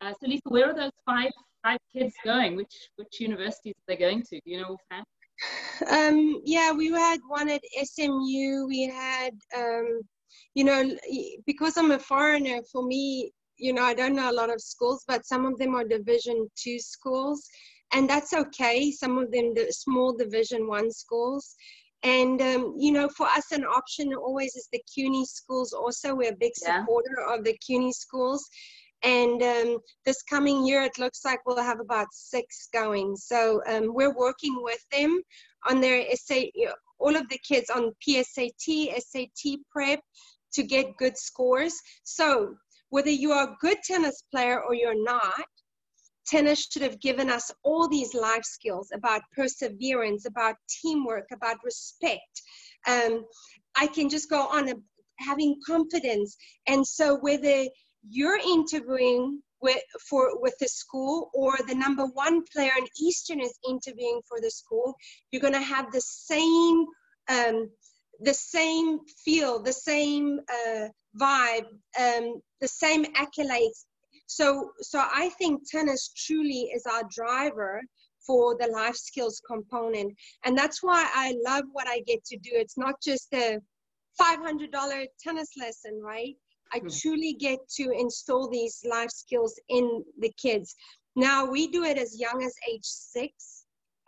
Uh, 0.03 0.13
so 0.13 0.29
Lisa, 0.29 0.43
where 0.49 0.69
are 0.71 0.75
those 0.75 0.93
five 1.07 1.31
five 1.63 1.79
kids 1.91 2.15
going? 2.25 2.55
Which 2.55 2.75
which 2.97 3.21
universities 3.21 3.73
are 3.79 3.89
they 3.89 3.97
going 3.97 4.23
to? 4.25 4.37
Do 4.37 4.51
you 4.51 4.61
know? 4.61 4.77
Um, 5.91 6.43
yeah, 6.45 6.73
we 6.73 6.91
had 6.91 7.21
one 7.27 7.49
at 7.49 7.63
SMU. 7.83 8.67
We 8.69 8.85
had 8.85 9.33
um, 9.57 10.03
you 10.55 10.65
know, 10.65 10.91
because 11.47 11.79
I'm 11.79 11.91
a 11.91 11.99
foreigner, 11.99 12.61
for 12.71 12.83
me, 12.83 13.33
you 13.57 13.73
know, 13.73 13.83
I 13.83 13.95
don't 13.95 14.15
know 14.15 14.31
a 14.31 14.39
lot 14.41 14.53
of 14.53 14.61
schools, 14.61 15.05
but 15.09 15.27
some 15.27 15.47
of 15.47 15.59
them 15.59 15.75
are 15.75 15.85
Division 15.85 16.49
two 16.55 16.79
schools, 16.79 17.49
and 17.93 18.09
that's 18.09 18.35
okay. 18.35 18.91
Some 18.91 19.17
of 19.17 19.33
them, 19.33 19.55
the 19.55 19.73
small 19.73 20.13
Division 20.13 20.69
one 20.69 20.91
schools. 20.91 21.57
And 22.07 22.41
um, 22.41 22.75
you 22.79 22.93
know, 22.93 23.09
for 23.09 23.27
us, 23.27 23.51
an 23.51 23.65
option 23.65 24.15
always 24.15 24.55
is 24.55 24.69
the 24.73 24.81
CUNY 24.95 25.25
schools. 25.25 25.73
Also, 25.73 26.15
we're 26.15 26.31
a 26.31 26.37
big 26.37 26.53
supporter 26.55 27.17
yeah. 27.19 27.35
of 27.35 27.45
the 27.45 27.59
CUNY 27.67 27.93
schools. 27.93 28.49
And 29.03 29.43
um, 29.43 29.79
this 30.05 30.23
coming 30.23 30.65
year, 30.65 30.83
it 30.83 30.99
looks 30.99 31.25
like 31.25 31.41
we'll 31.45 31.57
have 31.57 31.81
about 31.81 32.07
six 32.13 32.69
going. 32.73 33.17
So 33.17 33.61
um, 33.67 33.93
we're 33.93 34.17
working 34.17 34.57
with 34.63 34.79
them 34.93 35.21
on 35.69 35.81
their 35.81 36.01
essay, 36.09 36.53
all 37.01 37.17
of 37.17 37.29
the 37.29 37.41
kids 37.47 37.71
on 37.71 37.93
PSAT, 38.07 38.95
SAT 38.99 39.59
prep, 39.73 40.01
to 40.53 40.63
get 40.63 40.97
good 40.99 41.19
scores. 41.19 41.75
So 42.05 42.55
whether 42.91 43.11
you 43.11 43.33
are 43.33 43.49
a 43.49 43.57
good 43.61 43.79
tennis 43.85 44.23
player 44.31 44.63
or 44.63 44.75
you're 44.75 45.03
not, 45.03 45.45
tennis 46.27 46.69
should 46.71 46.83
have 46.83 47.01
given 47.01 47.31
us 47.31 47.51
all 47.63 47.89
these 47.89 48.15
life 48.15 48.45
skills 48.45 48.91
about 48.93 49.23
perseverance, 49.35 50.27
about 50.27 50.57
teamwork, 50.69 51.27
about 51.33 51.57
respect. 51.65 52.43
Um, 52.87 53.25
I 53.77 53.87
can 53.87 54.09
just 54.09 54.31
go 54.31 54.47
on 54.47 54.69
a, 54.69 54.75
having 55.19 55.61
confidence. 55.67 56.37
And 56.67 56.87
so 56.87 57.17
whether 57.17 57.67
you're 58.09 58.39
interviewing 58.39 59.43
with 59.63 59.83
for 60.09 60.41
with 60.41 60.55
the 60.61 60.69
school 60.69 61.31
or 61.35 61.57
the 61.67 61.75
number 61.75 62.05
one 62.07 62.43
player 62.53 62.73
in 62.77 62.87
Eastern 63.01 63.41
is 63.41 63.59
interviewing 63.69 64.21
for 64.29 64.41
the 64.41 64.51
school, 64.51 64.95
you're 65.31 65.41
going 65.41 65.55
to 65.55 65.61
have 65.61 65.91
the 65.93 66.01
same 66.01 66.87
um, 67.29 67.71
the 68.21 68.35
same 68.35 69.01
feel, 69.25 69.63
the 69.63 69.73
same 69.73 70.41
uh, 70.51 70.89
vibe, 71.21 71.67
um, 72.01 72.41
the 72.61 72.69
same 72.69 73.05
accolades. 73.15 73.85
So, 74.27 74.71
so 74.81 74.99
I 75.01 75.31
think 75.39 75.63
tennis 75.71 76.11
truly 76.17 76.71
is 76.75 76.85
our 76.87 77.03
driver 77.11 77.81
for 78.27 78.57
the 78.59 78.67
life 78.67 78.97
skills 78.97 79.41
component, 79.47 80.13
and 80.45 80.59
that's 80.59 80.83
why 80.83 81.09
I 81.15 81.37
love 81.45 81.65
what 81.73 81.87
I 81.87 82.01
get 82.01 82.25
to 82.27 82.37
do. 82.39 82.51
It's 82.53 82.77
not 82.77 82.95
just 83.03 83.33
a 83.33 83.61
$500 84.21 85.07
tennis 85.23 85.51
lesson, 85.57 86.01
right? 86.03 86.35
I 86.73 86.79
mm-hmm. 86.79 86.89
truly 86.89 87.35
get 87.35 87.61
to 87.77 87.91
install 87.91 88.49
these 88.49 88.85
life 88.89 89.11
skills 89.11 89.59
in 89.69 90.05
the 90.19 90.33
kids. 90.37 90.75
Now 91.15 91.47
we 91.47 91.69
do 91.69 91.85
it 91.85 91.99
as 91.99 92.19
young 92.19 92.43
as 92.43 92.55
age 92.69 92.85
six 92.85 93.57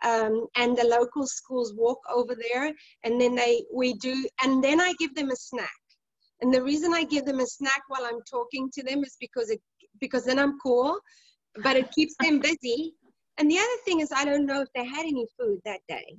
um, 0.03 0.47
and 0.55 0.77
the 0.77 0.85
local 0.85 1.27
schools 1.27 1.73
walk 1.75 1.99
over 2.13 2.35
there 2.35 2.71
and 3.03 3.19
then 3.19 3.35
they 3.35 3.63
we 3.73 3.93
do 3.95 4.25
and 4.43 4.63
then 4.63 4.79
i 4.79 4.93
give 4.99 5.13
them 5.15 5.29
a 5.29 5.35
snack 5.35 5.69
and 6.41 6.53
the 6.53 6.63
reason 6.63 6.93
i 6.93 7.03
give 7.03 7.25
them 7.25 7.39
a 7.39 7.45
snack 7.45 7.81
while 7.87 8.05
i'm 8.05 8.21
talking 8.29 8.69
to 8.73 8.83
them 8.83 9.03
is 9.03 9.17
because 9.19 9.49
it 9.49 9.61
because 9.99 10.25
then 10.25 10.39
i'm 10.39 10.59
cool 10.59 10.99
but 11.63 11.75
it 11.75 11.91
keeps 11.91 12.15
them 12.21 12.39
busy. 12.39 12.93
And 13.37 13.49
the 13.49 13.57
other 13.57 13.77
thing 13.85 14.01
is 14.01 14.11
i 14.15 14.25
don't 14.25 14.45
know 14.45 14.61
if 14.61 14.69
they 14.75 14.85
had 14.85 15.05
any 15.05 15.25
food 15.39 15.59
that 15.65 15.81
day. 15.87 16.17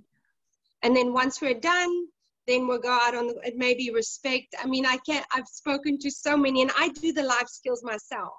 And 0.82 0.96
then 0.96 1.12
once 1.12 1.40
we're 1.40 1.60
done 1.60 2.06
then 2.46 2.66
we'll 2.66 2.80
go 2.80 2.90
out 2.90 3.14
on 3.14 3.28
the, 3.28 3.34
it 3.44 3.56
may 3.56 3.74
be 3.74 3.90
respect. 3.90 4.54
I 4.62 4.66
mean 4.66 4.86
i 4.86 4.96
can't 5.08 5.26
i've 5.34 5.46
spoken 5.46 5.98
to 5.98 6.10
so 6.10 6.36
many 6.36 6.62
and 6.62 6.72
i 6.78 6.88
do 6.88 7.12
the 7.12 7.22
life 7.22 7.48
skills 7.48 7.82
myself. 7.82 8.32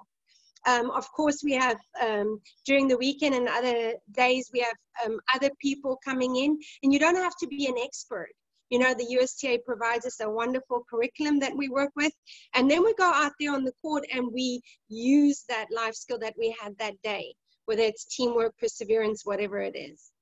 Um, 0.64 0.90
of 0.92 1.10
course, 1.10 1.42
we 1.42 1.54
have 1.54 1.78
um, 2.00 2.40
during 2.66 2.86
the 2.86 2.96
weekend 2.96 3.34
and 3.34 3.48
other 3.48 3.94
days, 4.12 4.48
we 4.52 4.60
have 4.60 4.76
um, 5.04 5.18
other 5.34 5.50
people 5.60 5.98
coming 6.04 6.36
in, 6.36 6.56
and 6.84 6.92
you 6.92 7.00
don't 7.00 7.16
have 7.16 7.34
to 7.40 7.48
be 7.48 7.66
an 7.66 7.74
expert. 7.82 8.30
You 8.72 8.78
know, 8.78 8.94
the 8.94 9.18
USTA 9.20 9.58
provides 9.66 10.06
us 10.06 10.18
a 10.20 10.30
wonderful 10.30 10.82
curriculum 10.88 11.38
that 11.40 11.54
we 11.54 11.68
work 11.68 11.90
with, 11.94 12.14
and 12.54 12.70
then 12.70 12.82
we 12.82 12.94
go 12.94 13.04
out 13.04 13.32
there 13.38 13.52
on 13.52 13.64
the 13.64 13.72
court 13.82 14.02
and 14.10 14.32
we 14.32 14.62
use 14.88 15.44
that 15.50 15.66
life 15.70 15.92
skill 15.92 16.18
that 16.20 16.32
we 16.38 16.56
had 16.58 16.78
that 16.78 16.94
day, 17.04 17.34
whether 17.66 17.82
it's 17.82 18.06
teamwork, 18.06 18.56
perseverance, 18.56 19.26
whatever 19.26 19.58
it 19.58 19.76
is. 19.76 20.12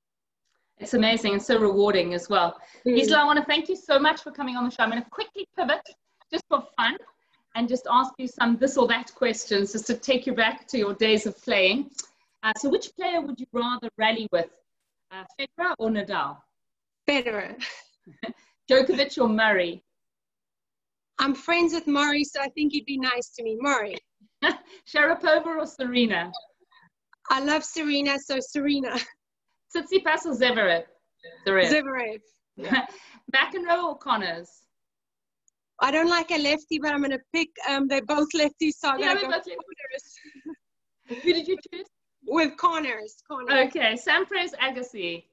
It's 0.78 0.94
amazing 0.94 1.34
and 1.34 1.40
so 1.40 1.60
rewarding 1.60 2.12
as 2.12 2.28
well. 2.28 2.58
Mm. 2.84 2.98
Liesl, 2.98 3.14
I 3.14 3.24
want 3.24 3.38
to 3.38 3.44
thank 3.44 3.68
you 3.68 3.76
so 3.76 4.00
much 4.00 4.20
for 4.20 4.32
coming 4.32 4.56
on 4.56 4.64
the 4.64 4.70
show. 4.72 4.82
I'm 4.82 4.90
going 4.90 5.00
to 5.00 5.10
quickly 5.10 5.46
pivot 5.56 5.88
just 6.32 6.42
for 6.48 6.64
fun 6.76 6.96
and 7.54 7.68
just 7.68 7.86
ask 7.88 8.14
you 8.18 8.26
some 8.26 8.56
this 8.56 8.76
or 8.76 8.88
that 8.88 9.14
questions 9.14 9.70
just 9.74 9.86
to 9.86 9.94
take 9.94 10.26
you 10.26 10.34
back 10.34 10.66
to 10.66 10.76
your 10.76 10.94
days 10.94 11.24
of 11.24 11.40
playing. 11.40 11.88
Uh, 12.42 12.52
so, 12.56 12.68
which 12.68 12.90
player 12.96 13.20
would 13.20 13.38
you 13.38 13.46
rather 13.52 13.88
rally 13.96 14.26
with, 14.32 14.50
uh, 15.12 15.22
Federer 15.38 15.74
or 15.78 15.90
Nadal? 15.90 16.38
Federer. 17.08 17.54
Djokovic 18.70 19.20
or 19.20 19.28
Murray? 19.28 19.82
I'm 21.18 21.34
friends 21.34 21.74
with 21.74 21.86
Murray, 21.86 22.24
so 22.24 22.40
I 22.40 22.48
think 22.48 22.72
he'd 22.72 22.86
be 22.86 22.98
nice 22.98 23.30
to 23.36 23.42
me. 23.42 23.58
Murray. 23.60 23.96
Sharapova 24.88 25.46
or 25.46 25.66
Serena? 25.66 26.32
I 27.30 27.40
love 27.40 27.62
Serena, 27.62 28.18
so 28.18 28.38
Serena. 28.40 28.96
Tsitsipas 29.76 30.24
or 30.26 30.34
Zverev? 30.34 30.84
Zverev. 31.46 31.70
Zverev. 31.70 32.20
Yeah. 32.56 32.86
McEnroe 33.34 33.84
or 33.84 33.98
Connors? 33.98 34.50
I 35.80 35.90
don't 35.90 36.08
like 36.08 36.30
a 36.30 36.38
lefty, 36.38 36.78
but 36.78 36.92
I'm 36.92 37.00
going 37.00 37.12
to 37.12 37.20
pick. 37.34 37.48
Um, 37.68 37.86
they're 37.86 38.04
both 38.04 38.28
lefties, 38.34 38.74
so 38.78 38.88
I'm 38.88 39.00
yeah, 39.00 39.14
going 39.14 39.18
to 39.18 39.26
go 39.26 39.32
Connors. 39.32 41.22
Who 41.22 41.32
did 41.32 41.48
you 41.48 41.56
choose? 41.72 41.86
With 42.26 42.56
Connors. 42.56 43.16
Connors. 43.28 43.68
Okay, 43.68 43.94
Sampras 43.94 44.52
Agassi. 44.60 45.24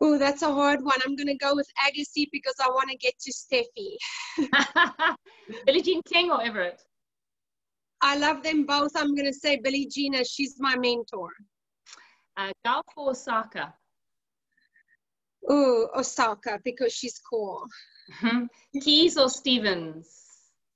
Oh, 0.00 0.18
that's 0.18 0.42
a 0.42 0.52
hard 0.52 0.82
one. 0.82 0.98
I'm 1.04 1.16
going 1.16 1.26
to 1.28 1.36
go 1.36 1.54
with 1.54 1.68
Agassi 1.86 2.26
because 2.30 2.54
I 2.62 2.68
want 2.68 2.90
to 2.90 2.96
get 2.96 3.14
to 3.18 3.32
Steffi. 3.32 3.96
Billie 5.66 5.82
Jean 5.82 6.02
King 6.02 6.30
or 6.30 6.42
Evert? 6.42 6.82
I 8.02 8.16
love 8.18 8.42
them 8.42 8.66
both. 8.66 8.92
I'm 8.94 9.14
going 9.14 9.26
to 9.26 9.32
say 9.32 9.58
Billie 9.62 9.88
Jean 9.90 10.14
as 10.14 10.28
she's 10.28 10.56
my 10.58 10.76
mentor. 10.76 11.30
Uh, 12.36 12.52
Gauff 12.66 12.82
or 12.96 13.10
Osaka? 13.10 13.72
Oh, 15.48 15.88
Osaka 15.96 16.60
because 16.64 16.92
she's 16.92 17.18
cool. 17.18 17.66
Mm-hmm. 18.22 18.80
Keys 18.80 19.16
or 19.16 19.30
Stevens? 19.30 20.26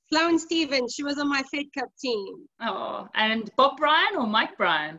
Sloane 0.08 0.38
Stevens, 0.38 0.94
she 0.94 1.04
was 1.04 1.18
on 1.18 1.28
my 1.28 1.42
Fed 1.42 1.66
Cup 1.76 1.88
team. 2.00 2.48
Oh, 2.60 3.06
and 3.14 3.50
Bob 3.56 3.76
Bryan 3.76 4.16
or 4.16 4.26
Mike 4.26 4.56
Bryan? 4.56 4.98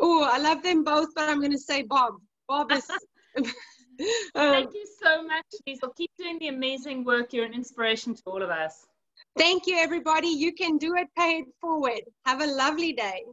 Oh, 0.00 0.28
I 0.30 0.38
love 0.38 0.62
them 0.62 0.84
both, 0.84 1.08
but 1.14 1.28
I'm 1.28 1.38
going 1.38 1.52
to 1.52 1.58
say 1.58 1.82
Bob. 1.82 2.14
Bob 2.48 2.72
is. 2.72 2.86
Um, 4.36 4.52
Thank 4.52 4.74
you 4.74 4.86
so 5.02 5.24
much, 5.24 5.44
Liesl. 5.66 5.94
Keep 5.96 6.12
doing 6.18 6.38
the 6.38 6.48
amazing 6.48 7.04
work. 7.04 7.32
You're 7.32 7.46
an 7.46 7.52
inspiration 7.52 8.14
to 8.14 8.22
all 8.26 8.42
of 8.42 8.50
us. 8.50 8.86
Thank 9.36 9.66
you, 9.66 9.76
everybody. 9.76 10.28
You 10.28 10.52
can 10.52 10.78
do 10.78 10.94
it. 10.94 11.08
Pay 11.16 11.38
it 11.38 11.46
forward. 11.60 12.02
Have 12.24 12.40
a 12.40 12.46
lovely 12.46 12.92
day. 12.92 13.24